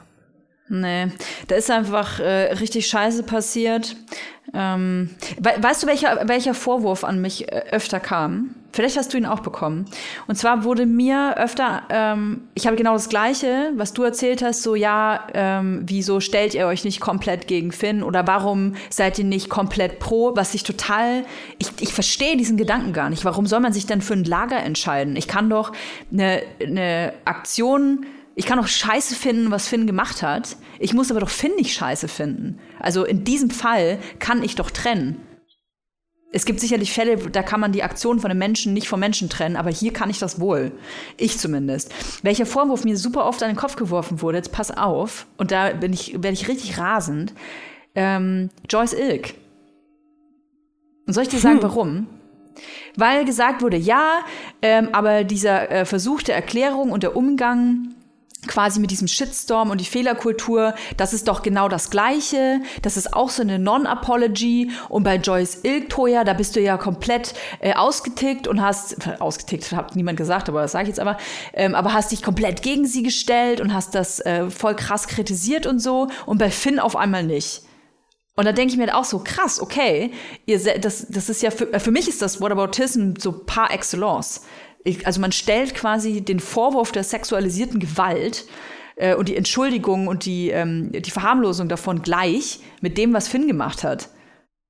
[0.68, 1.08] Nee,
[1.48, 3.96] da ist einfach äh, richtig Scheiße passiert.
[4.54, 8.56] Ähm, we weißt du, welcher, welcher Vorwurf an mich äh, öfter kam?
[8.72, 9.86] Vielleicht hast du ihn auch bekommen.
[10.28, 14.64] Und zwar wurde mir öfter, ähm, ich habe genau das Gleiche, was du erzählt hast,
[14.64, 19.26] so ja, ähm, wieso stellt ihr euch nicht komplett gegen Finn oder warum seid ihr
[19.26, 20.36] nicht komplett pro?
[20.36, 21.26] Was ich total,
[21.60, 23.24] ich, ich verstehe diesen Gedanken gar nicht.
[23.24, 25.16] Warum soll man sich denn für ein Lager entscheiden?
[25.16, 25.72] Ich kann doch
[26.12, 28.06] eine, eine Aktion
[28.36, 30.58] ich kann auch scheiße finden, was Finn gemacht hat.
[30.78, 32.60] Ich muss aber doch Finn nicht scheiße finden.
[32.80, 35.22] Also in diesem Fall kann ich doch trennen.
[36.34, 39.30] Es gibt sicherlich Fälle, da kann man die Aktion von einem Menschen nicht vom Menschen
[39.30, 40.74] trennen, aber hier kann ich das wohl.
[41.16, 41.94] Ich zumindest.
[42.24, 45.70] Welcher Vorwurf mir super oft an den Kopf geworfen wurde, jetzt pass auf, und da
[45.72, 47.34] bin ich, werde ich richtig rasend.
[47.96, 49.34] Ähm, Joyce Ilk.
[51.08, 51.64] Und soll ich dir sagen, hm.
[51.64, 52.08] warum?
[52.98, 54.20] Weil gesagt wurde, ja,
[54.62, 57.96] ähm, aber dieser äh, Versuch der Erklärung und der Umgang
[58.48, 62.62] quasi mit diesem Shitstorm und die Fehlerkultur, das ist doch genau das Gleiche.
[62.82, 64.72] Das ist auch so eine Non-Apology.
[64.90, 69.96] Und bei Joyce Ilktoya, da bist du ja komplett äh, ausgetickt und hast, ausgetickt hat
[69.96, 71.18] niemand gesagt, aber das sage ich jetzt aber,
[71.54, 75.66] ähm, aber hast dich komplett gegen sie gestellt und hast das äh, voll krass kritisiert
[75.66, 76.08] und so.
[76.26, 77.64] Und bei Finn auf einmal nicht.
[78.38, 80.12] Und da denke ich mir halt auch so, krass, okay,
[80.46, 84.42] ihr, das, das ist ja, für, äh, für mich ist das Whataboutism so par excellence
[85.04, 88.46] also man stellt quasi den Vorwurf der sexualisierten Gewalt
[88.96, 93.48] äh, und die Entschuldigung und die, ähm, die Verharmlosung davon gleich mit dem, was Finn
[93.48, 94.10] gemacht hat.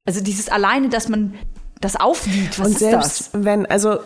[0.05, 1.33] Also dieses alleine, dass man
[1.81, 3.43] das aufwiegt, was und ist selbst das?
[3.43, 3.99] wenn, also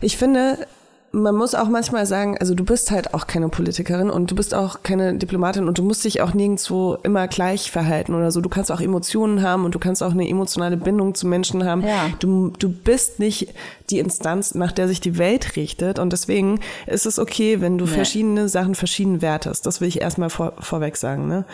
[0.00, 0.66] ich finde,
[1.12, 4.54] man muss auch manchmal sagen, also du bist halt auch keine Politikerin und du bist
[4.54, 8.40] auch keine Diplomatin und du musst dich auch nirgendwo immer gleich verhalten oder so.
[8.40, 11.82] Du kannst auch Emotionen haben und du kannst auch eine emotionale Bindung zu Menschen haben.
[11.82, 12.08] Ja.
[12.18, 13.48] Du, du bist nicht
[13.90, 17.84] die Instanz, nach der sich die Welt richtet und deswegen ist es okay, wenn du
[17.84, 17.90] nee.
[17.90, 19.66] verschiedene Sachen verschieden wertest.
[19.66, 21.28] Das will ich erstmal vor, vorweg sagen.
[21.28, 21.44] Ne?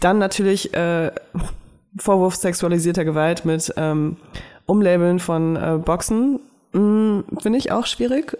[0.00, 1.12] Dann natürlich äh,
[1.96, 4.16] Vorwurf sexualisierter Gewalt mit ähm,
[4.66, 6.40] Umlabeln von äh, Boxen.
[6.72, 8.36] Hm, Finde ich auch schwierig.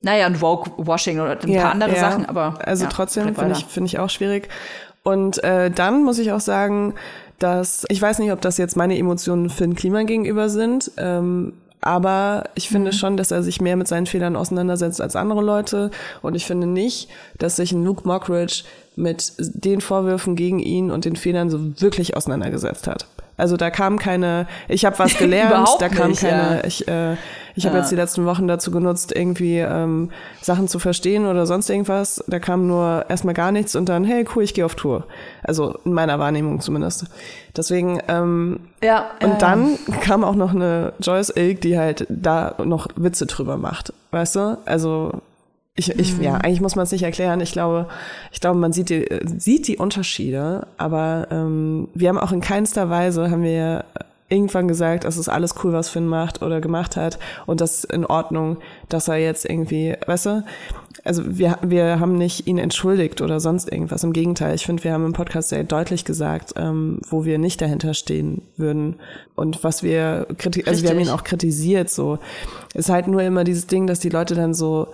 [0.00, 1.98] Naja, und Woke-Washing oder ein ja, paar andere ja.
[1.98, 2.58] Sachen, aber.
[2.64, 4.48] Also ja, trotzdem finde ich, finde ich auch schwierig.
[5.02, 6.94] Und äh, dann muss ich auch sagen,
[7.38, 12.44] dass ich weiß nicht, ob das jetzt meine Emotionen Finn Klima gegenüber sind, ähm, aber
[12.54, 12.96] ich finde mhm.
[12.96, 15.90] schon, dass er sich mehr mit seinen Fehlern auseinandersetzt als andere Leute.
[16.22, 18.64] Und ich finde nicht, dass sich ein Luke Mockridge
[18.96, 23.06] mit den Vorwürfen gegen ihn und den Fehlern so wirklich auseinandergesetzt hat.
[23.38, 26.64] Also da kam keine, ich habe was gelernt, da kam nicht, keine, ja.
[26.64, 27.14] ich, äh,
[27.54, 27.70] ich ja.
[27.70, 30.10] habe jetzt die letzten Wochen dazu genutzt, irgendwie ähm,
[30.42, 32.22] Sachen zu verstehen oder sonst irgendwas.
[32.26, 35.06] Da kam nur erstmal gar nichts und dann, hey, cool, ich gehe auf Tour.
[35.42, 37.06] Also in meiner Wahrnehmung zumindest.
[37.56, 42.54] Deswegen, ähm, ja, und äh, dann kam auch noch eine Joyce Ilk, die halt da
[42.64, 43.92] noch Witze drüber macht.
[44.10, 44.58] Weißt du?
[44.64, 45.22] Also
[45.78, 46.24] ich, ich, mhm.
[46.24, 47.40] ja, eigentlich muss man es nicht erklären.
[47.40, 47.86] Ich glaube,
[48.32, 49.06] ich glaube, man sieht die,
[49.38, 53.84] sieht die Unterschiede, aber ähm, wir haben auch in keinster Weise haben wir
[54.28, 57.92] irgendwann gesagt, es ist alles cool, was Finn macht oder gemacht hat und das ist
[57.92, 58.58] in Ordnung,
[58.88, 60.44] dass er jetzt irgendwie, weißt du,
[61.04, 64.04] also wir, wir haben nicht ihn entschuldigt oder sonst irgendwas.
[64.04, 67.62] Im Gegenteil, ich finde, wir haben im Podcast sehr deutlich gesagt, ähm, wo wir nicht
[67.62, 68.96] dahinter stehen würden
[69.34, 72.18] und was wir kritisieren, also wir haben ihn auch kritisiert, so.
[72.74, 74.88] Ist halt nur immer dieses Ding, dass die Leute dann so,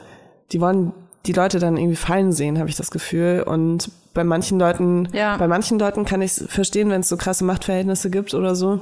[0.52, 0.92] die wollen
[1.26, 3.44] die Leute dann irgendwie fallen sehen, habe ich das Gefühl.
[3.46, 5.36] Und bei manchen Leuten, Ja.
[5.38, 8.80] bei manchen Leuten kann ich es verstehen, wenn es so krasse Machtverhältnisse gibt oder so,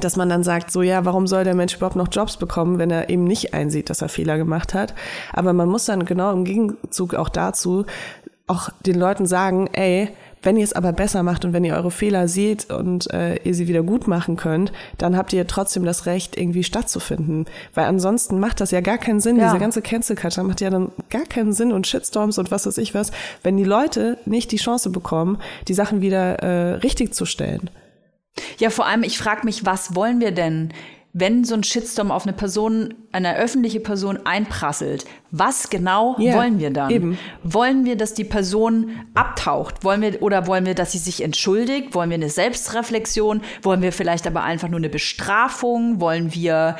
[0.00, 2.90] dass man dann sagt, so ja, warum soll der Mensch überhaupt noch Jobs bekommen, wenn
[2.90, 4.94] er eben nicht einsieht, dass er Fehler gemacht hat.
[5.32, 7.84] Aber man muss dann genau im Gegenzug auch dazu
[8.46, 10.08] auch den Leuten sagen, ey,
[10.42, 13.54] wenn ihr es aber besser macht und wenn ihr eure Fehler seht und äh, ihr
[13.54, 17.46] sie wieder gut machen könnt, dann habt ihr trotzdem das Recht, irgendwie stattzufinden.
[17.74, 19.36] Weil ansonsten macht das ja gar keinen Sinn.
[19.36, 19.46] Ja.
[19.46, 22.78] Diese ganze Cancel Culture macht ja dann gar keinen Sinn und Shitstorms und was weiß
[22.78, 23.10] ich was,
[23.42, 27.70] wenn die Leute nicht die Chance bekommen, die Sachen wieder äh, richtig zu stellen.
[28.58, 30.72] Ja, vor allem, ich frage mich, was wollen wir denn,
[31.20, 35.04] wenn so ein Shitstorm auf eine Person, eine öffentliche Person einprasselt?
[35.30, 36.90] Was genau Ja, wollen wir dann?
[36.90, 37.18] eben.
[37.42, 39.84] Wollen wir, dass die Person abtaucht?
[39.84, 41.94] Wollen wir, oder wollen wir, dass sie sich entschuldigt?
[41.94, 43.42] Wollen wir eine Selbstreflexion?
[43.62, 46.00] Wollen wir vielleicht aber einfach nur eine Bestrafung?
[46.00, 46.76] Wollen wir,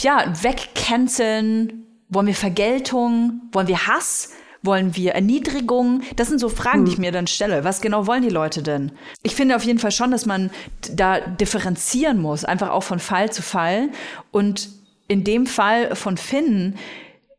[0.00, 1.86] ja, wegcanceln?
[2.08, 3.42] Wollen wir Vergeltung?
[3.52, 4.32] Wollen wir Hass?
[4.64, 6.02] Wollen wir Erniedrigung?
[6.16, 7.64] Das sind so Fragen, die ich mir dann stelle.
[7.64, 8.92] Was genau wollen die Leute denn?
[9.22, 10.50] Ich finde auf jeden Fall schon, dass man
[10.90, 13.90] da differenzieren muss, einfach auch von Fall zu Fall.
[14.30, 14.70] Und
[15.06, 16.76] in dem Fall von Finn,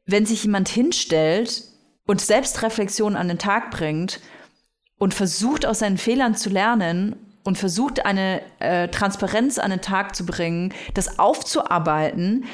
[0.05, 1.63] wenn sich jemand hinstellt
[2.05, 4.19] und Selbstreflexion an den Tag bringt
[4.99, 10.15] und versucht aus seinen Fehlern zu lernen und versucht eine äh, Transparenz an den Tag
[10.15, 12.45] zu bringen, das aufzuarbeiten,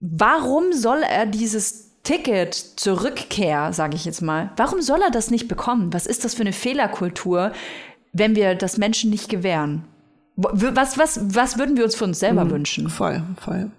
[0.00, 5.30] warum soll er dieses Ticket zur Rückkehr, sage ich jetzt mal, warum soll er das
[5.30, 5.92] nicht bekommen?
[5.92, 7.52] Was ist das für eine Fehlerkultur,
[8.12, 9.84] wenn wir das Menschen nicht gewähren?
[10.34, 12.88] Was, was, was würden wir uns für uns selber wünschen?
[12.88, 13.70] Voll, voll.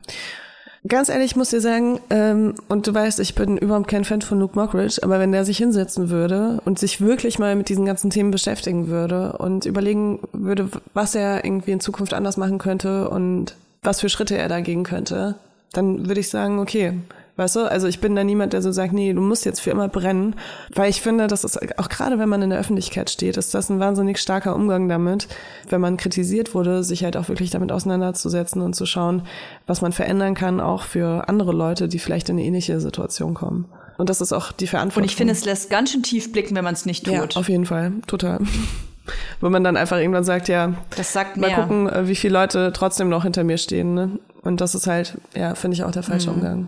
[0.87, 4.21] Ganz ehrlich, ich muss dir sagen, ähm, und du weißt, ich bin überhaupt kein Fan
[4.21, 7.85] von Luke Mockridge, aber wenn der sich hinsetzen würde und sich wirklich mal mit diesen
[7.85, 13.09] ganzen Themen beschäftigen würde und überlegen würde, was er irgendwie in Zukunft anders machen könnte
[13.09, 15.35] und was für Schritte er da gehen könnte,
[15.73, 16.93] dann würde ich sagen, okay,
[17.35, 19.71] weißt du, also ich bin da niemand, der so sagt, nee, du musst jetzt für
[19.71, 20.35] immer brennen,
[20.73, 23.69] weil ich finde, das ist auch gerade, wenn man in der Öffentlichkeit steht, ist das
[23.69, 25.27] ein wahnsinnig starker Umgang damit,
[25.69, 29.23] wenn man kritisiert wurde, sich halt auch wirklich damit auseinanderzusetzen und zu schauen,
[29.67, 33.65] was man verändern kann, auch für andere Leute, die vielleicht in eine ähnliche Situation kommen.
[33.97, 35.03] Und das ist auch die Verantwortung.
[35.03, 37.13] Und ich finde, es lässt ganz schön tief blicken, wenn man es nicht tut.
[37.13, 38.39] ja, auf jeden Fall, total.
[39.41, 41.57] Wo man dann einfach irgendwann sagt, ja, das sagt mal mehr.
[41.57, 43.93] gucken, äh, wie viele Leute trotzdem noch hinter mir stehen.
[43.93, 44.19] Ne?
[44.43, 46.67] Und das ist halt, ja, finde ich auch der falsche Umgang.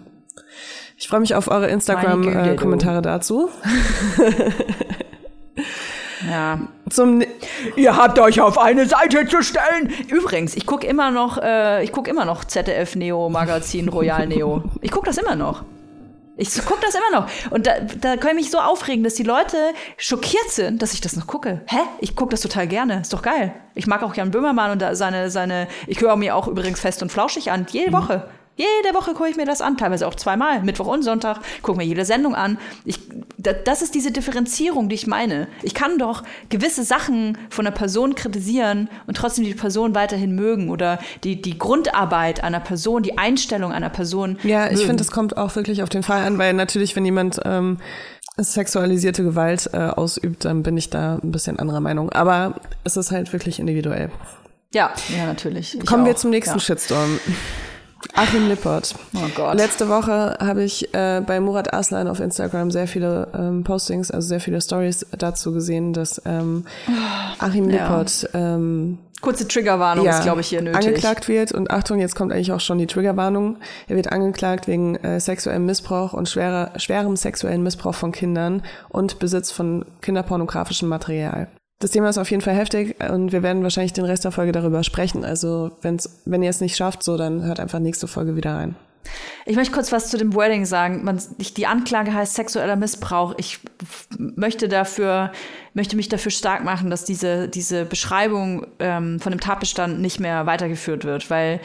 [0.97, 3.49] Ich freue mich auf eure Instagram-Kommentare dazu.
[6.29, 6.59] Ja.
[6.89, 7.21] Zum
[7.75, 9.91] Ihr habt euch auf eine Seite zu stellen.
[10.07, 14.63] Übrigens, ich gucke immer noch, äh, ich gucke immer noch ZDF Neo Magazin Royal Neo.
[14.81, 15.63] Ich gucke das immer noch.
[16.36, 17.51] Ich gucke das immer noch.
[17.51, 19.57] Und da, da kann ich mich so aufregen, dass die Leute
[19.97, 21.61] schockiert sind, dass ich das noch gucke.
[21.67, 21.77] Hä?
[21.99, 23.01] Ich gucke das total gerne.
[23.01, 23.53] Ist doch geil.
[23.75, 27.11] Ich mag auch Jan Böhmermann und seine, seine, ich höre mir auch übrigens fest und
[27.11, 27.67] flauschig an.
[27.69, 28.27] Jede Woche.
[28.55, 31.85] Jede Woche gucke ich mir das an, teilweise auch zweimal, Mittwoch und Sonntag, gucke mir
[31.85, 32.59] jede Sendung an.
[32.85, 32.99] Ich,
[33.37, 35.47] da, das ist diese Differenzierung, die ich meine.
[35.63, 40.69] Ich kann doch gewisse Sachen von einer Person kritisieren und trotzdem die Person weiterhin mögen
[40.69, 44.37] oder die, die Grundarbeit einer Person, die Einstellung einer Person.
[44.43, 47.39] Ja, ich finde, es kommt auch wirklich auf den Fall an, weil natürlich, wenn jemand
[47.45, 47.79] ähm,
[48.37, 52.11] sexualisierte Gewalt äh, ausübt, dann bin ich da ein bisschen anderer Meinung.
[52.11, 54.11] Aber es ist halt wirklich individuell.
[54.73, 55.77] Ja, ja, natürlich.
[55.77, 56.17] Ich Kommen wir auch.
[56.17, 56.59] zum nächsten ja.
[56.59, 57.19] Shitstorm.
[58.13, 58.95] Achim Lippert.
[59.15, 59.55] Oh Gott.
[59.55, 64.27] Letzte Woche habe ich äh, bei Murat Aslan auf Instagram sehr viele ähm, Postings, also
[64.27, 66.65] sehr viele Stories dazu gesehen, dass ähm,
[67.39, 67.83] Achim Ja.
[67.87, 70.85] Lippert ähm, Kurze Triggerwarnung ist, glaube ich, hier nötig.
[70.85, 73.55] angeklagt wird und Achtung, jetzt kommt eigentlich auch schon die Triggerwarnung.
[73.87, 79.19] Er wird angeklagt wegen äh, sexuellem Missbrauch und schwerer, schwerem sexuellen Missbrauch von Kindern und
[79.19, 81.47] Besitz von kinderpornografischem Material.
[81.80, 84.53] Das Thema ist auf jeden Fall heftig und wir werden wahrscheinlich den Rest der Folge
[84.53, 85.26] darüber sprechen.
[85.26, 88.76] Also wenn's, wenn ihr es nicht schafft, so dann hört einfach nächste Folge wieder rein.
[89.45, 91.03] Ich möchte kurz was zu dem Wording sagen.
[91.03, 93.36] Man, die Anklage heißt sexueller Missbrauch.
[93.38, 93.59] Ich
[94.17, 95.32] möchte dafür,
[95.74, 100.45] möchte mich dafür stark machen, dass diese, diese Beschreibung ähm, von dem Tatbestand nicht mehr
[100.45, 101.59] weitergeführt wird, weil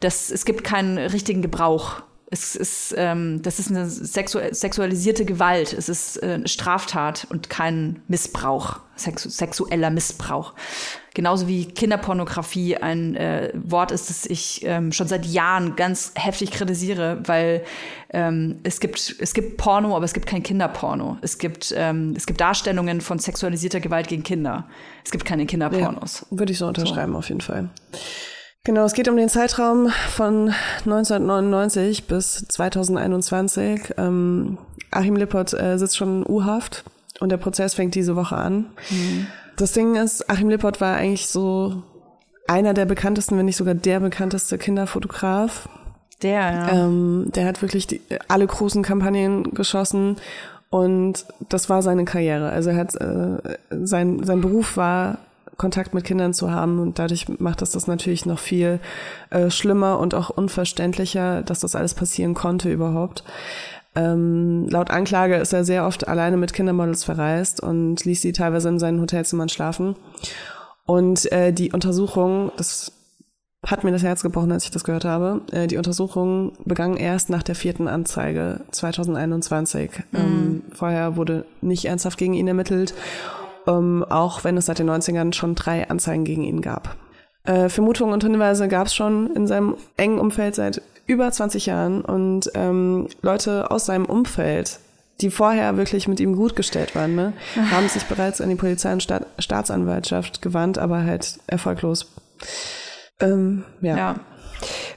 [0.00, 2.02] das, es gibt keinen richtigen Gebrauch.
[2.32, 5.72] Es ist, ähm, das ist eine sexu sexualisierte Gewalt.
[5.72, 10.54] Es ist äh, eine Straftat und kein Missbrauch, sexu sexueller Missbrauch.
[11.12, 16.52] Genauso wie Kinderpornografie ein äh, Wort ist, das ich ähm, schon seit Jahren ganz heftig
[16.52, 17.64] kritisiere, weil
[18.10, 21.18] ähm, es gibt es gibt Porno, aber es gibt kein Kinderporno.
[21.22, 24.68] Es gibt ähm, es gibt Darstellungen von sexualisierter Gewalt gegen Kinder.
[25.04, 26.26] Es gibt keine Kinderpornos.
[26.30, 27.70] Würde ich so unterschreiben, auf jeden Fall.
[28.64, 30.52] Genau, es geht um den Zeitraum von
[30.84, 33.94] 1999 bis 2021.
[33.96, 34.58] Ähm,
[34.90, 36.84] Achim Lippert äh, sitzt schon in U-Haft
[37.20, 38.66] und der Prozess fängt diese Woche an.
[38.90, 39.26] Mhm.
[39.56, 41.82] Das Ding ist, Achim Lippert war eigentlich so
[42.46, 45.68] einer der bekanntesten, wenn nicht sogar der bekannteste Kinderfotograf.
[46.22, 46.68] Der, ja.
[46.70, 50.16] Ähm, der hat wirklich die, alle großen Kampagnen geschossen
[50.68, 52.50] und das war seine Karriere.
[52.50, 55.18] Also er hat äh, sein sein Beruf war
[55.60, 58.80] Kontakt mit Kindern zu haben und dadurch macht das das natürlich noch viel
[59.28, 63.24] äh, schlimmer und auch unverständlicher, dass das alles passieren konnte überhaupt.
[63.94, 68.70] Ähm, laut Anklage ist er sehr oft alleine mit Kindermodels verreist und ließ sie teilweise
[68.70, 69.96] in seinen Hotelzimmern schlafen.
[70.86, 72.92] Und äh, die Untersuchung, das
[73.66, 75.42] hat mir das Herz gebrochen, als ich das gehört habe.
[75.52, 79.90] Äh, die Untersuchung begann erst nach der vierten Anzeige 2021.
[80.12, 80.18] Mhm.
[80.18, 82.94] Ähm, vorher wurde nicht ernsthaft gegen ihn ermittelt,
[83.66, 86.96] ähm, auch wenn es seit den 90ern schon drei Anzeigen gegen ihn gab.
[87.44, 92.02] Äh, Vermutungen und Hinweise gab es schon in seinem engen Umfeld seit über 20 Jahren
[92.02, 94.78] und ähm, Leute aus seinem Umfeld,
[95.20, 97.32] die vorher wirklich mit ihm gut gestellt waren, ne,
[97.70, 102.12] haben sich bereits an die Polizei und Staat Staatsanwaltschaft gewandt, aber halt erfolglos.
[103.20, 103.96] Ähm, ja.
[103.96, 104.20] ja.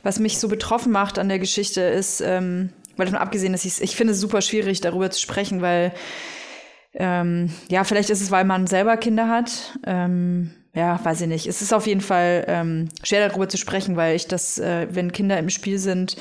[0.03, 3.81] Was mich so betroffen macht an der Geschichte ist, ähm, weil davon abgesehen, dass ich
[3.81, 5.93] ich finde es super schwierig, darüber zu sprechen, weil
[6.95, 9.77] ähm, ja, vielleicht ist es, weil man selber Kinder hat.
[9.85, 11.47] Ähm, ja, weiß ich nicht.
[11.47, 15.11] Es ist auf jeden Fall ähm, schwer darüber zu sprechen, weil ich das, äh, wenn
[15.11, 16.17] Kinder im Spiel sind,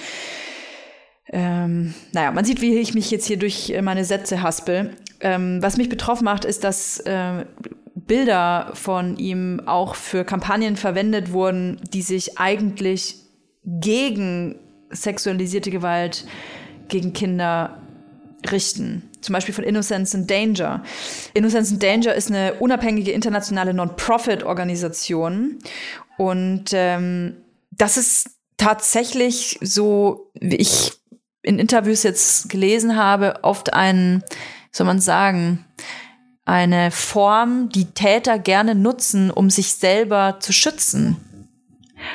[1.33, 4.91] ähm, naja, man sieht, wie ich mich jetzt hier durch äh, meine Sätze haspel.
[5.21, 7.47] Ähm, was mich betroffen macht, ist, dass äh,
[7.95, 13.17] Bilder von ihm auch für Kampagnen verwendet wurden, die sich eigentlich
[13.65, 14.57] gegen
[14.91, 16.27] sexualisierte Gewalt
[16.89, 17.82] gegen Kinder
[18.51, 20.83] richten zum Beispiel von Innocence and Danger.
[21.35, 25.59] Innocence and Danger ist eine unabhängige internationale Non-Profit-Organisation
[26.19, 27.37] und ähm,
[27.71, 30.93] das ist tatsächlich so, wie ich
[31.43, 34.23] in Interviews jetzt gelesen habe, oft ein,
[34.71, 35.65] soll man sagen,
[36.45, 41.17] eine Form, die Täter gerne nutzen, um sich selber zu schützen.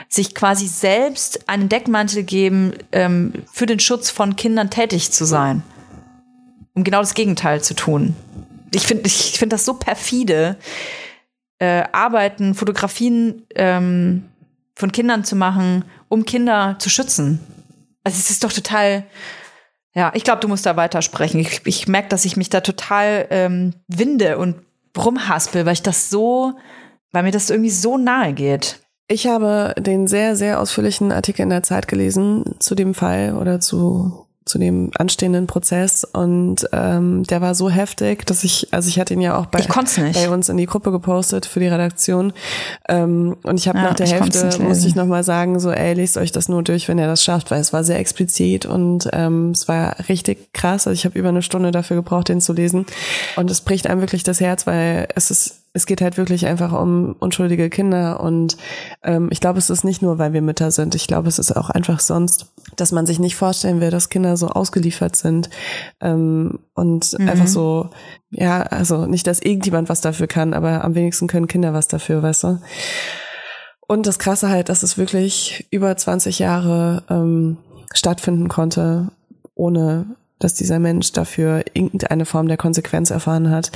[0.09, 5.63] Sich quasi selbst einen Deckmantel geben, ähm, für den Schutz von Kindern tätig zu sein
[6.77, 8.15] um genau das Gegenteil zu tun.
[8.71, 10.57] Ich finde ich find das so perfide,
[11.57, 14.25] äh, Arbeiten, Fotografien ähm,
[14.75, 17.39] von Kindern zu machen, um Kinder zu schützen.
[18.03, 19.05] Also es ist doch total,
[19.95, 21.39] ja, ich glaube, du musst da weitersprechen.
[21.39, 24.57] Ich, ich merke, dass ich mich da total ähm, winde und
[24.95, 26.53] rumhaspel, weil ich das so,
[27.11, 28.81] weil mir das irgendwie so nahe geht.
[29.07, 33.59] Ich habe den sehr, sehr ausführlichen Artikel in der Zeit gelesen zu dem Fall oder
[33.59, 36.03] zu zu dem anstehenden Prozess.
[36.03, 39.59] Und ähm, der war so heftig, dass ich, also ich hatte ihn ja auch bei,
[39.61, 42.33] bei uns in die Gruppe gepostet für die Redaktion.
[42.87, 46.17] Ähm, und ich habe ja, nach der Hälfte, musste ich nochmal sagen, so ey, lest
[46.17, 49.51] euch das nur durch, wenn ihr das schafft, weil es war sehr explizit und ähm,
[49.51, 52.85] es war richtig krass, also ich habe über eine Stunde dafür gebraucht, den zu lesen.
[53.35, 56.73] Und es bricht einem wirklich das Herz, weil es ist es geht halt wirklich einfach
[56.73, 58.57] um unschuldige Kinder und
[59.03, 60.95] ähm, ich glaube, es ist nicht nur, weil wir Mütter sind.
[60.95, 64.37] Ich glaube, es ist auch einfach sonst, dass man sich nicht vorstellen will, dass Kinder
[64.37, 65.49] so ausgeliefert sind
[66.01, 67.29] ähm, und mhm.
[67.29, 67.91] einfach so,
[68.31, 72.23] ja, also nicht, dass irgendjemand was dafür kann, aber am wenigsten können Kinder was dafür,
[72.23, 72.59] weißt du?
[73.87, 77.57] Und das Krasse halt, dass es wirklich über 20 Jahre ähm,
[77.93, 79.11] stattfinden konnte,
[79.53, 80.07] ohne
[80.39, 83.71] dass dieser Mensch dafür irgendeine Form der Konsequenz erfahren hat.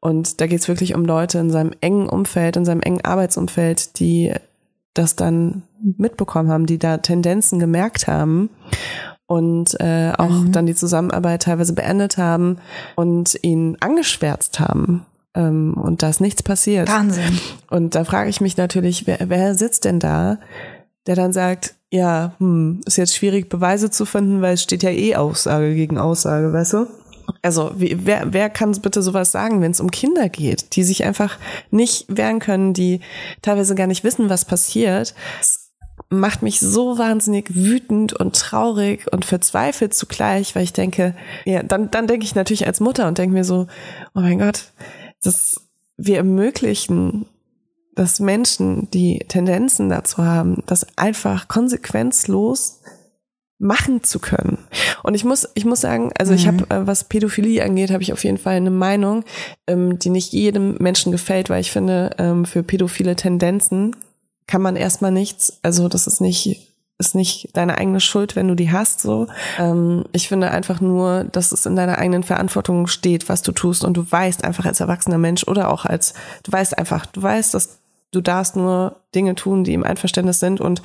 [0.00, 3.98] Und da geht es wirklich um Leute in seinem engen Umfeld, in seinem engen Arbeitsumfeld,
[3.98, 4.32] die
[4.94, 8.50] das dann mitbekommen haben, die da Tendenzen gemerkt haben
[9.26, 10.52] und äh, auch mhm.
[10.52, 12.58] dann die Zusammenarbeit teilweise beendet haben
[12.96, 15.06] und ihn angeschwärzt haben.
[15.34, 16.90] Ähm, und da ist nichts passiert.
[16.90, 17.38] Wahnsinn.
[17.70, 20.38] Und da frage ich mich natürlich, wer, wer sitzt denn da,
[21.06, 24.90] der dann sagt, ja, hm, ist jetzt schwierig, Beweise zu finden, weil es steht ja
[24.90, 26.86] eh Aussage gegen Aussage, weißt du?
[27.42, 31.04] Also, wie, wer, wer kann bitte sowas sagen, wenn es um Kinder geht, die sich
[31.04, 31.38] einfach
[31.70, 33.00] nicht wehren können, die
[33.42, 35.14] teilweise gar nicht wissen, was passiert?
[35.38, 35.70] Das
[36.08, 41.90] macht mich so wahnsinnig wütend und traurig und verzweifelt zugleich, weil ich denke, ja, dann,
[41.90, 43.66] dann denke ich natürlich als Mutter und denke mir so,
[44.14, 44.72] oh mein Gott,
[45.22, 45.60] das,
[45.96, 47.26] wir ermöglichen
[47.94, 52.80] dass Menschen, die Tendenzen dazu haben, das einfach konsequenzlos
[53.58, 54.58] machen zu können.
[55.04, 56.38] Und ich muss, ich muss sagen, also mhm.
[56.38, 59.24] ich habe, äh, was Pädophilie angeht, habe ich auf jeden Fall eine Meinung,
[59.68, 63.94] ähm, die nicht jedem Menschen gefällt, weil ich finde, ähm, für pädophile Tendenzen
[64.48, 66.68] kann man erstmal nichts, also das ist nicht
[66.98, 69.00] ist nicht deine eigene Schuld, wenn du die hast.
[69.00, 69.26] So,
[69.58, 73.84] ähm, ich finde einfach nur, dass es in deiner eigenen Verantwortung steht, was du tust
[73.84, 76.14] und du weißt einfach als erwachsener Mensch oder auch als
[76.44, 77.80] du weißt einfach, du weißt, dass
[78.12, 80.82] du darfst nur Dinge tun, die im Einverständnis sind und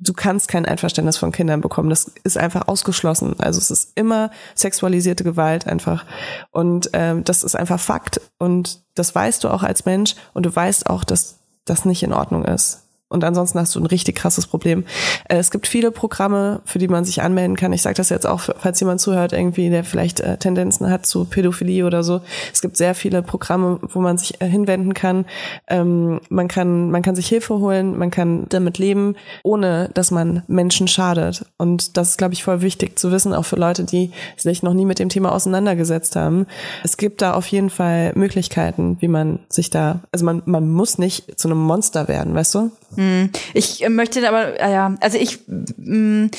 [0.00, 1.90] du kannst kein Einverständnis von Kindern bekommen.
[1.90, 3.34] Das ist einfach ausgeschlossen.
[3.38, 6.06] Also es ist immer sexualisierte Gewalt einfach.
[6.50, 8.20] Und ähm, das ist einfach Fakt.
[8.38, 12.12] Und das weißt du auch als Mensch und du weißt auch, dass das nicht in
[12.12, 12.87] Ordnung ist.
[13.10, 14.84] Und ansonsten hast du ein richtig krasses Problem.
[15.28, 17.72] Äh, es gibt viele Programme, für die man sich anmelden kann.
[17.72, 21.24] Ich sage das jetzt auch, falls jemand zuhört, irgendwie, der vielleicht äh, Tendenzen hat zu
[21.24, 22.20] Pädophilie oder so.
[22.52, 25.24] Es gibt sehr viele Programme, wo man sich äh, hinwenden kann.
[25.68, 30.42] Ähm, man kann, man kann sich Hilfe holen, man kann damit leben, ohne dass man
[30.46, 31.46] Menschen schadet.
[31.56, 34.74] Und das ist, glaube ich, voll wichtig zu wissen, auch für Leute, die sich noch
[34.74, 36.46] nie mit dem Thema auseinandergesetzt haben.
[36.84, 40.98] Es gibt da auf jeden Fall Möglichkeiten, wie man sich da, also man, man muss
[40.98, 42.70] nicht zu einem Monster werden, weißt du?
[42.94, 43.30] Hm.
[43.54, 46.30] Ich äh, möchte aber, äh, ja, also ich, mh, hm,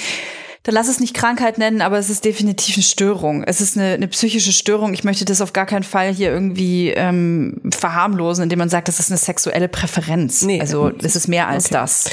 [0.64, 3.44] da lass es nicht Krankheit nennen, aber es ist definitiv eine Störung.
[3.44, 4.94] Es ist eine, eine psychische Störung.
[4.94, 9.00] Ich möchte das auf gar keinen Fall hier irgendwie ähm, verharmlosen, indem man sagt, das
[9.00, 10.42] ist eine sexuelle Präferenz.
[10.42, 11.76] Nee, also das ist mehr als okay.
[11.76, 12.10] das.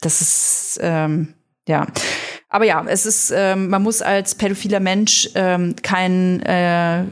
[0.00, 1.34] Das ist ähm,
[1.68, 1.86] ja.
[2.48, 7.04] Aber ja, es ist, ähm, man muss als pädophiler Mensch ähm, kein äh,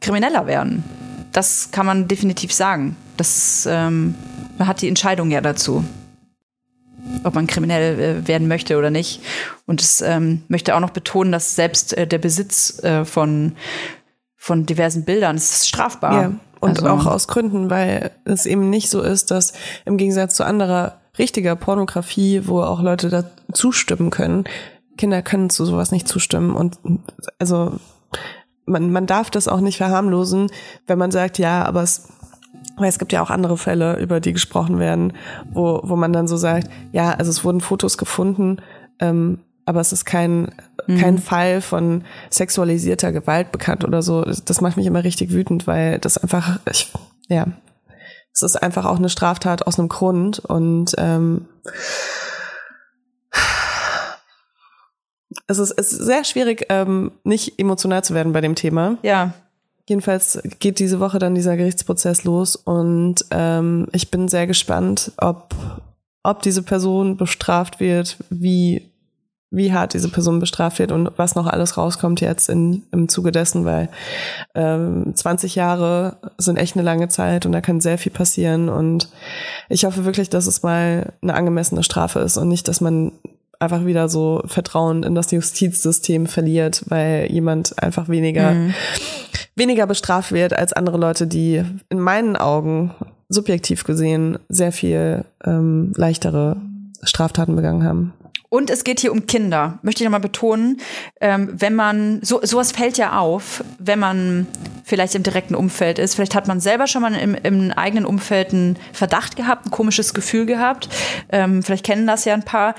[0.00, 0.84] Krimineller werden.
[1.32, 2.96] Das kann man definitiv sagen.
[3.16, 4.14] Das ähm,
[4.58, 5.84] man hat die Entscheidung ja dazu,
[7.24, 9.22] ob man kriminell äh, werden möchte oder nicht.
[9.66, 13.56] Und es ähm, möchte auch noch betonen, dass selbst äh, der Besitz äh, von,
[14.36, 16.22] von diversen Bildern ist strafbar.
[16.22, 19.52] Ja, und also, auch aus Gründen, weil es eben nicht so ist, dass
[19.84, 24.44] im Gegensatz zu anderer richtiger Pornografie, wo auch Leute da zustimmen können,
[24.96, 26.56] Kinder können zu sowas nicht zustimmen.
[26.56, 26.78] Und
[27.38, 27.78] also
[28.66, 30.50] man, man darf das auch nicht verharmlosen,
[30.86, 32.08] wenn man sagt, ja, aber es
[32.76, 35.12] weil es gibt ja auch andere Fälle, über die gesprochen werden,
[35.50, 38.58] wo, wo man dann so sagt, ja, also es wurden Fotos gefunden,
[39.00, 40.52] ähm, aber es ist kein,
[40.86, 40.98] mhm.
[40.98, 44.22] kein Fall von sexualisierter Gewalt bekannt oder so.
[44.22, 46.90] Das macht mich immer richtig wütend, weil das einfach, ich,
[47.28, 47.46] ja,
[48.32, 51.46] es ist einfach auch eine Straftat aus einem Grund und ähm,
[55.46, 58.96] es ist, es ist sehr schwierig, ähm, nicht emotional zu werden bei dem Thema.
[59.02, 59.32] Ja.
[59.88, 65.54] Jedenfalls geht diese Woche dann dieser Gerichtsprozess los und ähm, ich bin sehr gespannt, ob,
[66.22, 68.90] ob diese Person bestraft wird, wie,
[69.50, 73.32] wie hart diese Person bestraft wird und was noch alles rauskommt jetzt in, im Zuge
[73.32, 73.88] dessen, weil
[74.54, 79.08] ähm, 20 Jahre sind echt eine lange Zeit und da kann sehr viel passieren und
[79.70, 83.12] ich hoffe wirklich, dass es mal eine angemessene Strafe ist und nicht, dass man
[83.58, 88.74] einfach wieder so Vertrauen in das Justizsystem verliert, weil jemand einfach weniger, mhm.
[89.56, 92.94] weniger bestraft wird als andere Leute, die in meinen Augen
[93.28, 96.56] subjektiv gesehen sehr viel ähm, leichtere
[97.02, 98.12] Straftaten begangen haben.
[98.50, 100.80] Und es geht hier um Kinder, möchte ich nochmal betonen.
[101.20, 104.46] Ähm, wenn man, so, sowas fällt ja auf, wenn man
[104.84, 106.14] vielleicht im direkten Umfeld ist.
[106.14, 110.14] Vielleicht hat man selber schon mal im, im eigenen Umfeld einen Verdacht gehabt, ein komisches
[110.14, 110.88] Gefühl gehabt.
[111.30, 112.74] Ähm, vielleicht kennen das ja ein paar.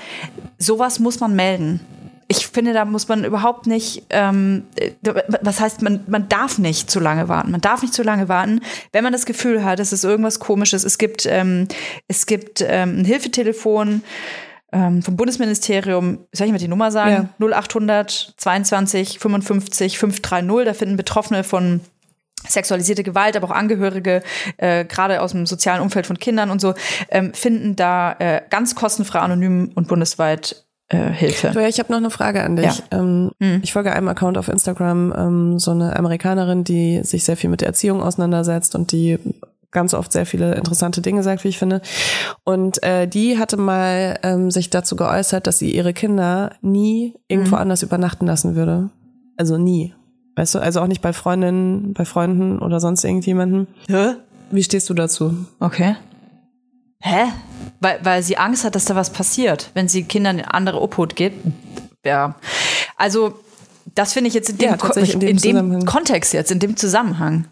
[0.58, 1.80] Sowas muss man melden.
[2.26, 4.64] Ich finde, da muss man überhaupt nicht, ähm,
[5.42, 7.50] was heißt, man, man darf nicht zu lange warten.
[7.50, 8.60] Man darf nicht zu lange warten,
[8.92, 10.84] wenn man das Gefühl hat, es ist irgendwas Komisches.
[10.84, 11.66] Es gibt, ähm,
[12.06, 14.02] es gibt ähm, ein Hilfetelefon,
[14.72, 17.30] ähm, vom Bundesministerium, soll ich mal die Nummer sagen?
[17.40, 17.46] Ja.
[17.46, 20.64] 0800 22 55 530.
[20.64, 21.80] Da finden Betroffene von
[22.48, 24.22] sexualisierte Gewalt, aber auch Angehörige,
[24.56, 26.74] äh, gerade aus dem sozialen Umfeld von Kindern und so,
[27.10, 31.52] ähm, finden da äh, ganz kostenfrei, anonym und bundesweit äh, Hilfe.
[31.52, 32.78] So, ja, ich habe noch eine Frage an dich.
[32.90, 32.98] Ja.
[32.98, 33.60] Ähm, hm.
[33.62, 37.60] Ich folge einem Account auf Instagram, ähm, so eine Amerikanerin, die sich sehr viel mit
[37.60, 39.18] der Erziehung auseinandersetzt und die
[39.70, 41.80] ganz oft sehr viele interessante Dinge sagt, wie ich finde.
[42.44, 47.56] Und äh, die hatte mal ähm, sich dazu geäußert, dass sie ihre Kinder nie irgendwo
[47.56, 47.62] mhm.
[47.62, 48.90] anders übernachten lassen würde.
[49.36, 49.94] Also nie.
[50.36, 53.66] Weißt du, also auch nicht bei Freundinnen, bei Freunden oder sonst irgendjemanden.
[53.88, 54.14] Hä?
[54.50, 55.46] Wie stehst du dazu?
[55.60, 55.96] Okay.
[57.00, 57.26] Hä?
[57.80, 61.16] Weil, weil sie Angst hat, dass da was passiert, wenn sie Kindern in andere Obhut
[61.16, 61.32] geht.
[62.04, 62.34] Ja.
[62.96, 63.40] Also,
[63.94, 66.76] das finde ich jetzt in dem, ja, in dem, in dem Kontext jetzt, in dem
[66.76, 67.46] Zusammenhang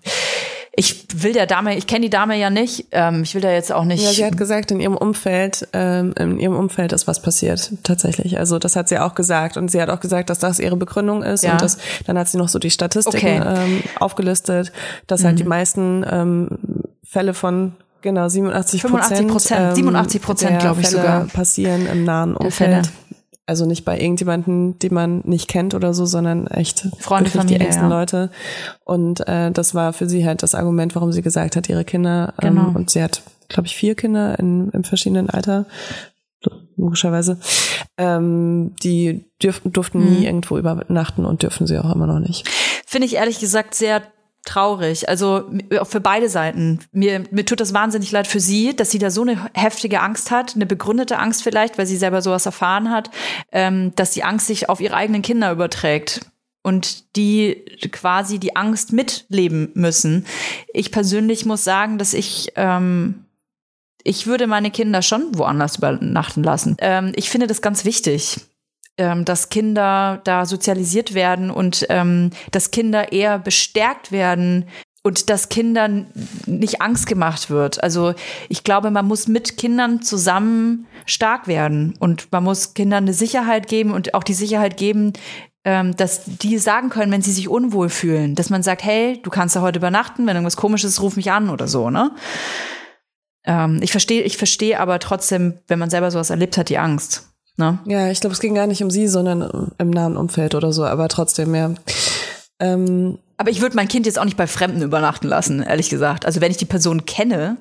[0.79, 3.73] ich will der Dame, ich kenne die Dame ja nicht, ähm, ich will da jetzt
[3.73, 4.01] auch nicht.
[4.05, 8.39] Ja, sie hat gesagt, in ihrem Umfeld, ähm, in ihrem Umfeld ist was passiert, tatsächlich.
[8.39, 11.25] Also das hat sie auch gesagt und sie hat auch gesagt, dass das ihre Begründung
[11.25, 11.53] ist ja.
[11.53, 13.55] und das, dann hat sie noch so die Statistiken okay.
[13.57, 14.71] ähm, aufgelistet,
[15.09, 15.27] dass mhm.
[15.27, 15.49] halt die mhm.
[15.49, 16.49] meisten ähm,
[17.03, 19.75] Fälle von Genau, 87 Prozent.
[19.75, 21.25] 87 Prozent, ähm, glaube ich sogar.
[21.25, 22.89] passieren im nahen Umfeld.
[23.49, 27.65] Also nicht bei irgendjemanden, den man nicht kennt oder so, sondern echt Freunde, Familie, die
[27.65, 27.99] engsten ja.
[27.99, 28.31] Leute.
[28.85, 32.35] Und äh, das war für sie halt das Argument, warum sie gesagt hat, ihre Kinder.
[32.43, 32.73] Ähm, genau.
[32.75, 35.65] Und sie hat, glaube ich, vier Kinder in, im verschiedenen Alter,
[36.77, 37.39] logischerweise.
[37.97, 40.11] Ähm, die dürften, durften mhm.
[40.11, 42.47] nie irgendwo übernachten und dürfen sie auch immer noch nicht.
[42.87, 44.03] Finde ich ehrlich gesagt sehr
[44.49, 45.09] traurig.
[45.09, 45.51] Also
[45.85, 46.81] für beide Seiten.
[46.93, 50.31] Mir, mir tut das wahnsinnig leid für sie, dass sie da so eine heftige Angst
[50.31, 53.11] hat, eine begründete Angst vielleicht, weil sie selber sowas erfahren hat,
[53.53, 56.23] ähm, dass die Angst sich auf ihre eigenen Kinder überträgt
[56.63, 60.27] und die quasi die Angst mitleben müssen.
[60.73, 63.25] Ich persönlich muss sagen, dass ich ähm,
[64.05, 66.77] ich würde meine Kinder schon woanders übernachten lassen.
[66.81, 68.41] Ähm, ich finde das ganz wichtig
[68.99, 74.67] ähm, dass Kinder da sozialisiert werden und ähm, dass Kinder eher bestärkt werden
[75.03, 76.09] und dass Kindern
[76.47, 77.83] nicht Angst gemacht wird.
[77.83, 78.15] Also
[78.49, 83.69] ich glaube, man muss mit Kindern zusammen stark werden und man muss Kindern eine Sicherheit
[83.69, 85.13] geben und auch die Sicherheit geben,
[85.65, 89.31] ähm, dass die sagen können, wenn sie sich unwohl fühlen, dass man sagt, hey, du
[89.31, 92.11] kannst da heute übernachten, wenn irgendwas komisches ist, ruf mich an oder so, ne?
[93.45, 97.29] Ähm, ich verstehe, ich verstehe aber trotzdem, wenn man selber sowas erlebt hat, die Angst.
[97.59, 97.79] Ne?
[97.87, 100.85] Ja, ich glaube, es ging gar nicht um sie, sondern im nahen Umfeld oder so,
[100.85, 101.73] aber trotzdem, ja.
[102.61, 106.25] Ähm, aber ich würde mein Kind jetzt auch nicht bei Fremden übernachten lassen, ehrlich gesagt.
[106.25, 107.57] Also wenn ich die Person kenne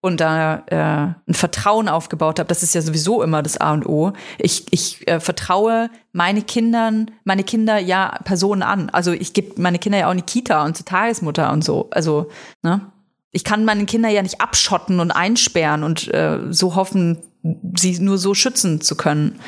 [0.00, 3.86] und da äh, ein Vertrauen aufgebaut habe, das ist ja sowieso immer das A und
[3.86, 4.12] O.
[4.38, 8.88] Ich, ich äh, vertraue meine Kindern, meine Kinder ja Personen an.
[8.90, 11.88] Also ich gebe meine Kinder ja auch in die Kita und zur Tagesmutter und so.
[11.90, 12.28] Also,
[12.62, 12.82] ne?
[13.32, 17.18] Ich kann meine Kinder ja nicht abschotten und einsperren und äh, so hoffen,
[17.76, 19.38] sie nur so schützen zu können.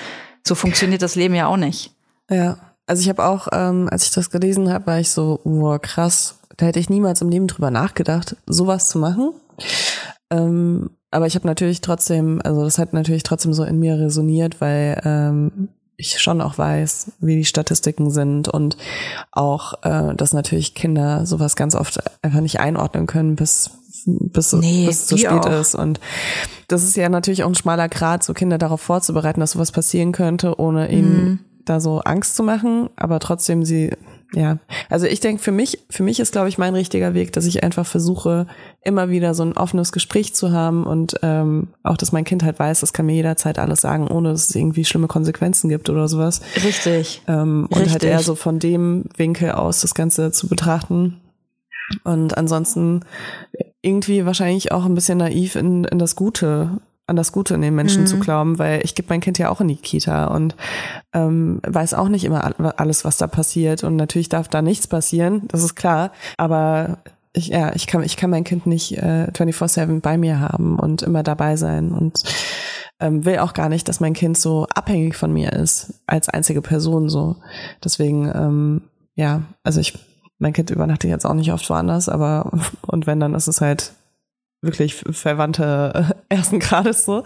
[0.47, 1.93] So funktioniert das Leben ja auch nicht.
[2.31, 5.81] Ja, also ich habe auch, ähm, als ich das gelesen habe, war ich so, wow,
[5.81, 9.33] krass, da hätte ich niemals im Leben drüber nachgedacht, sowas zu machen.
[10.31, 14.61] Ähm, aber ich habe natürlich trotzdem, also das hat natürlich trotzdem so in mir resoniert,
[14.61, 18.77] weil ähm, ich schon auch weiß, wie die Statistiken sind und
[19.33, 23.71] auch, äh, dass natürlich Kinder sowas ganz oft einfach nicht einordnen können, bis
[24.07, 25.61] bis, nee, bis es zu spät auch.
[25.61, 25.75] ist.
[25.75, 26.01] Und
[26.69, 30.13] das ist ja natürlich auch ein schmaler Grad, so Kinder darauf vorzubereiten, dass sowas passieren
[30.13, 31.39] könnte, ohne ihnen mhm.
[31.65, 33.93] da so Angst zu machen, aber trotzdem sie
[34.35, 37.47] ja, also ich denke, für mich, für mich ist, glaube ich, mein richtiger Weg, dass
[37.47, 38.47] ich einfach versuche,
[38.83, 42.59] immer wieder so ein offenes Gespräch zu haben und ähm, auch, dass mein Kind halt
[42.59, 46.07] weiß, das kann mir jederzeit alles sagen, ohne dass es irgendwie schlimme Konsequenzen gibt oder
[46.07, 46.41] sowas.
[46.63, 47.23] Richtig.
[47.27, 47.93] Ähm, und Richtig.
[47.93, 51.21] halt eher so von dem Winkel aus das Ganze zu betrachten.
[52.05, 53.01] Und ansonsten
[53.83, 57.75] irgendwie wahrscheinlich auch ein bisschen naiv in, in das Gute an das Gute in den
[57.75, 58.07] Menschen mhm.
[58.07, 60.55] zu glauben, weil ich gebe mein Kind ja auch in die Kita und
[61.13, 63.83] ähm, weiß auch nicht immer alles, was da passiert.
[63.83, 66.13] Und natürlich darf da nichts passieren, das ist klar.
[66.37, 66.99] Aber
[67.33, 71.03] ich, ja, ich kann, ich kann mein Kind nicht äh, 24-7 bei mir haben und
[71.03, 72.23] immer dabei sein und
[73.01, 76.63] ähm, will auch gar nicht, dass mein Kind so abhängig von mir ist, als einzige
[76.63, 77.37] Person so.
[77.83, 78.83] Deswegen, ähm,
[79.17, 79.99] ja, also ich,
[80.41, 82.51] mein Kind übernachtet jetzt auch nicht oft woanders, aber
[82.87, 83.93] und wenn, dann ist es halt
[84.63, 87.23] wirklich Verwandte ersten Grades so.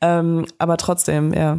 [0.00, 1.58] Ähm, aber trotzdem, ja,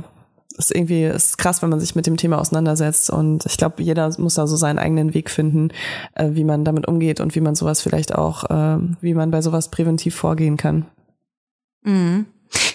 [0.57, 3.09] ist irgendwie ist krass, wenn man sich mit dem Thema auseinandersetzt.
[3.09, 5.69] Und ich glaube, jeder muss da so seinen eigenen Weg finden,
[6.15, 9.41] äh, wie man damit umgeht und wie man sowas vielleicht auch, äh, wie man bei
[9.41, 10.85] sowas präventiv vorgehen kann.
[11.83, 12.25] Mhm.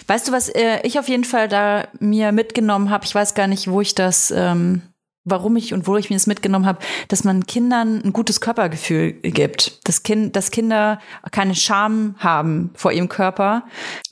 [0.07, 3.05] Weißt du, was äh, ich auf jeden Fall da mir mitgenommen habe?
[3.05, 4.83] Ich weiß gar nicht, wo ich das ähm,
[5.23, 9.13] warum ich und wo ich mir das mitgenommen habe, dass man Kindern ein gutes Körpergefühl
[9.13, 9.87] gibt.
[9.87, 10.99] Dass, kind, dass Kinder
[11.31, 13.63] keine Scham haben vor ihrem Körper,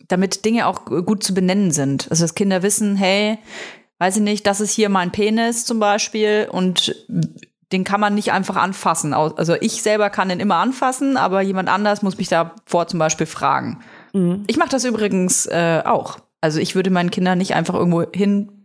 [0.07, 2.07] damit Dinge auch gut zu benennen sind.
[2.09, 3.39] Also dass Kinder wissen, hey,
[3.97, 6.95] weiß ich nicht, das ist hier mein Penis zum Beispiel und
[7.71, 9.13] den kann man nicht einfach anfassen.
[9.13, 13.27] Also ich selber kann den immer anfassen, aber jemand anders muss mich davor zum Beispiel
[13.27, 13.79] fragen.
[14.13, 14.43] Mhm.
[14.47, 16.17] Ich mache das übrigens äh, auch.
[16.41, 18.58] Also ich würde meinen Kindern nicht einfach irgendwo hin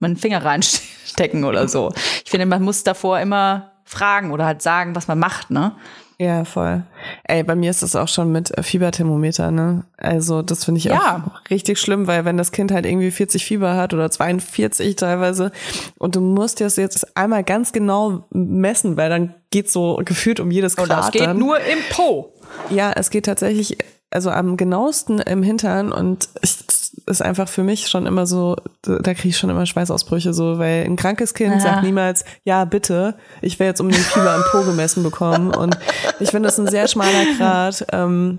[0.00, 1.92] meinen Finger reinstecken oder so.
[2.24, 5.76] Ich finde, man muss davor immer fragen oder halt sagen, was man macht, ne?
[6.20, 6.82] Ja, voll.
[7.24, 9.84] Ey, bei mir ist das auch schon mit äh, Fieberthermometer, ne?
[9.96, 11.24] Also, das finde ich ja.
[11.26, 15.50] auch richtig schlimm, weil wenn das Kind halt irgendwie 40 Fieber hat oder 42 teilweise
[15.98, 20.50] und du musst das jetzt einmal ganz genau messen, weil dann geht so gefühlt um
[20.50, 20.90] jedes Grad.
[20.90, 21.38] Und das geht dann.
[21.38, 22.34] nur im Po.
[22.68, 23.78] Ja, es geht tatsächlich
[24.10, 26.58] also am genauesten im Hintern und ich,
[27.10, 30.84] ist einfach für mich schon immer so, da kriege ich schon immer Schweißausbrüche so, weil
[30.84, 31.60] ein krankes Kind ja.
[31.60, 35.76] sagt niemals, ja bitte, ich will jetzt um den Fieber am Po gemessen bekommen und
[36.20, 38.38] ich finde das ein sehr schmaler Grad, ähm,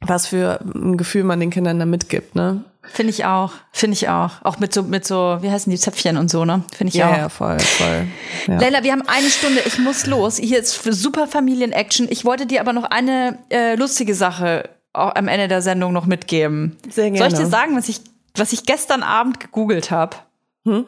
[0.00, 2.64] was für ein Gefühl man den Kindern da mitgibt, ne?
[2.92, 4.42] Finde ich auch, finde ich auch.
[4.44, 6.62] Auch mit so, mit so, wie heißen die Zäpfchen und so, ne?
[6.76, 7.16] Finde ich ja, auch.
[7.16, 8.06] Ja, voll, voll.
[8.46, 8.60] Ja.
[8.60, 10.36] Leila, wir haben eine Stunde, ich muss los.
[10.36, 12.06] Hier ist für super Familien-Action.
[12.10, 16.76] Ich wollte dir aber noch eine äh, lustige Sache am Ende der Sendung noch mitgeben.
[16.88, 17.18] Sehr gerne.
[17.18, 18.00] Soll ich dir sagen, was ich,
[18.34, 20.16] was ich gestern Abend gegoogelt habe?
[20.64, 20.86] Hm?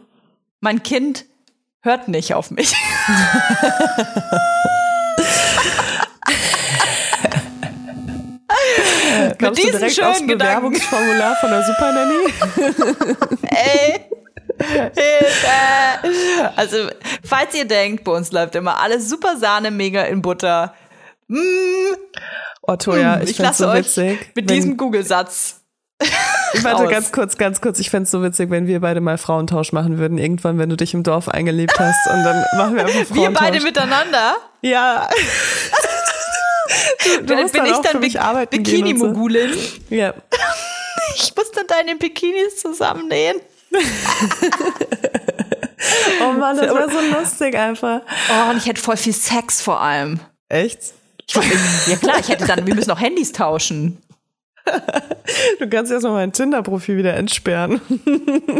[0.60, 1.24] Mein Kind
[1.80, 2.74] hört nicht auf mich.
[9.40, 12.32] Mit diesem du direkt aufs Bewerbungsformular von der Super Nanny?
[13.42, 14.00] Ey.
[14.60, 16.52] Hilfe!
[16.56, 16.88] Also,
[17.24, 20.74] falls ihr denkt, bei uns läuft immer alles super Sahne, mega in Butter,
[21.28, 21.94] Mm.
[22.62, 25.62] Oh, Toja, mm, ich, ich lasse so euch witzig, mit diesem Google-Satz.
[26.62, 27.78] Warte, ganz kurz, ganz kurz.
[27.78, 30.18] Ich fände es so witzig, wenn wir beide mal Frauentausch machen würden.
[30.18, 33.16] Irgendwann, wenn du dich im Dorf eingelebt hast und dann machen wir einfach Frauentausch.
[33.22, 34.36] Wir beide miteinander?
[34.62, 35.08] Ja.
[37.04, 39.52] du, du dann bin dann ich dann Bi Bikini-Mogulin.
[39.52, 39.94] So.
[39.94, 40.14] Ja.
[41.14, 43.40] Ich muss dann deine Bikinis zusammennähen.
[46.20, 48.02] oh Mann, das wäre so lustig einfach.
[48.30, 50.20] Oh, und ich hätte voll viel Sex vor allem.
[50.48, 50.92] Echt?
[51.28, 53.98] Ich, ja klar, ich hätte dann, wir müssen auch Handys tauschen.
[55.58, 57.80] Du kannst erst mal mein Tinder-Profil wieder entsperren.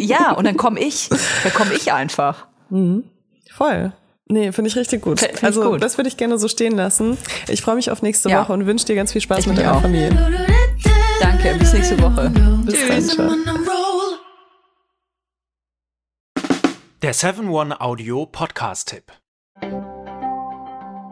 [0.01, 1.09] Ja, und dann komme ich.
[1.43, 2.47] Dann komme ich einfach.
[2.71, 3.05] Mhm.
[3.53, 3.93] Voll.
[4.27, 5.19] Nee, finde ich richtig gut.
[5.19, 5.83] Find also, gut.
[5.83, 7.19] das würde ich gerne so stehen lassen.
[7.49, 8.43] Ich freue mich auf nächste ja.
[8.43, 9.81] Woche und wünsche dir ganz viel Spaß ich mit deiner auch.
[9.81, 10.11] Familie.
[11.21, 12.31] Danke, bis nächste Woche.
[12.65, 13.17] Bis Tschüss.
[13.17, 13.45] dann.
[17.03, 17.81] Der 7-One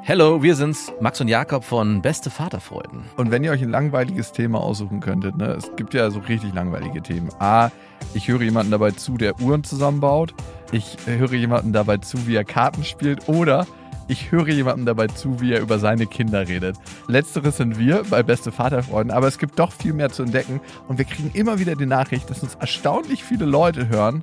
[0.09, 3.03] Hallo, wir sind's, Max und Jakob von Beste Vaterfreuden.
[3.17, 6.55] Und wenn ihr euch ein langweiliges Thema aussuchen könntet, ne, es gibt ja so richtig
[6.55, 7.29] langweilige Themen.
[7.41, 7.73] A,
[8.15, 10.33] ich höre jemanden dabei zu, der Uhren zusammenbaut.
[10.71, 13.29] Ich höre jemanden dabei zu, wie er Karten spielt.
[13.29, 13.67] Oder
[14.07, 16.77] ich höre jemanden dabei zu, wie er über seine Kinder redet.
[17.09, 20.61] Letzteres sind wir bei Beste Vaterfreuden, aber es gibt doch viel mehr zu entdecken.
[20.87, 24.23] Und wir kriegen immer wieder die Nachricht, dass uns erstaunlich viele Leute hören,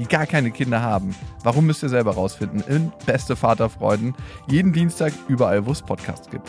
[0.00, 1.14] die gar keine Kinder haben.
[1.44, 2.64] Warum müsst ihr selber rausfinden?
[2.66, 4.14] In Beste Vaterfreuden.
[4.48, 6.48] Jeden Dienstag überall, wo es Podcasts gibt.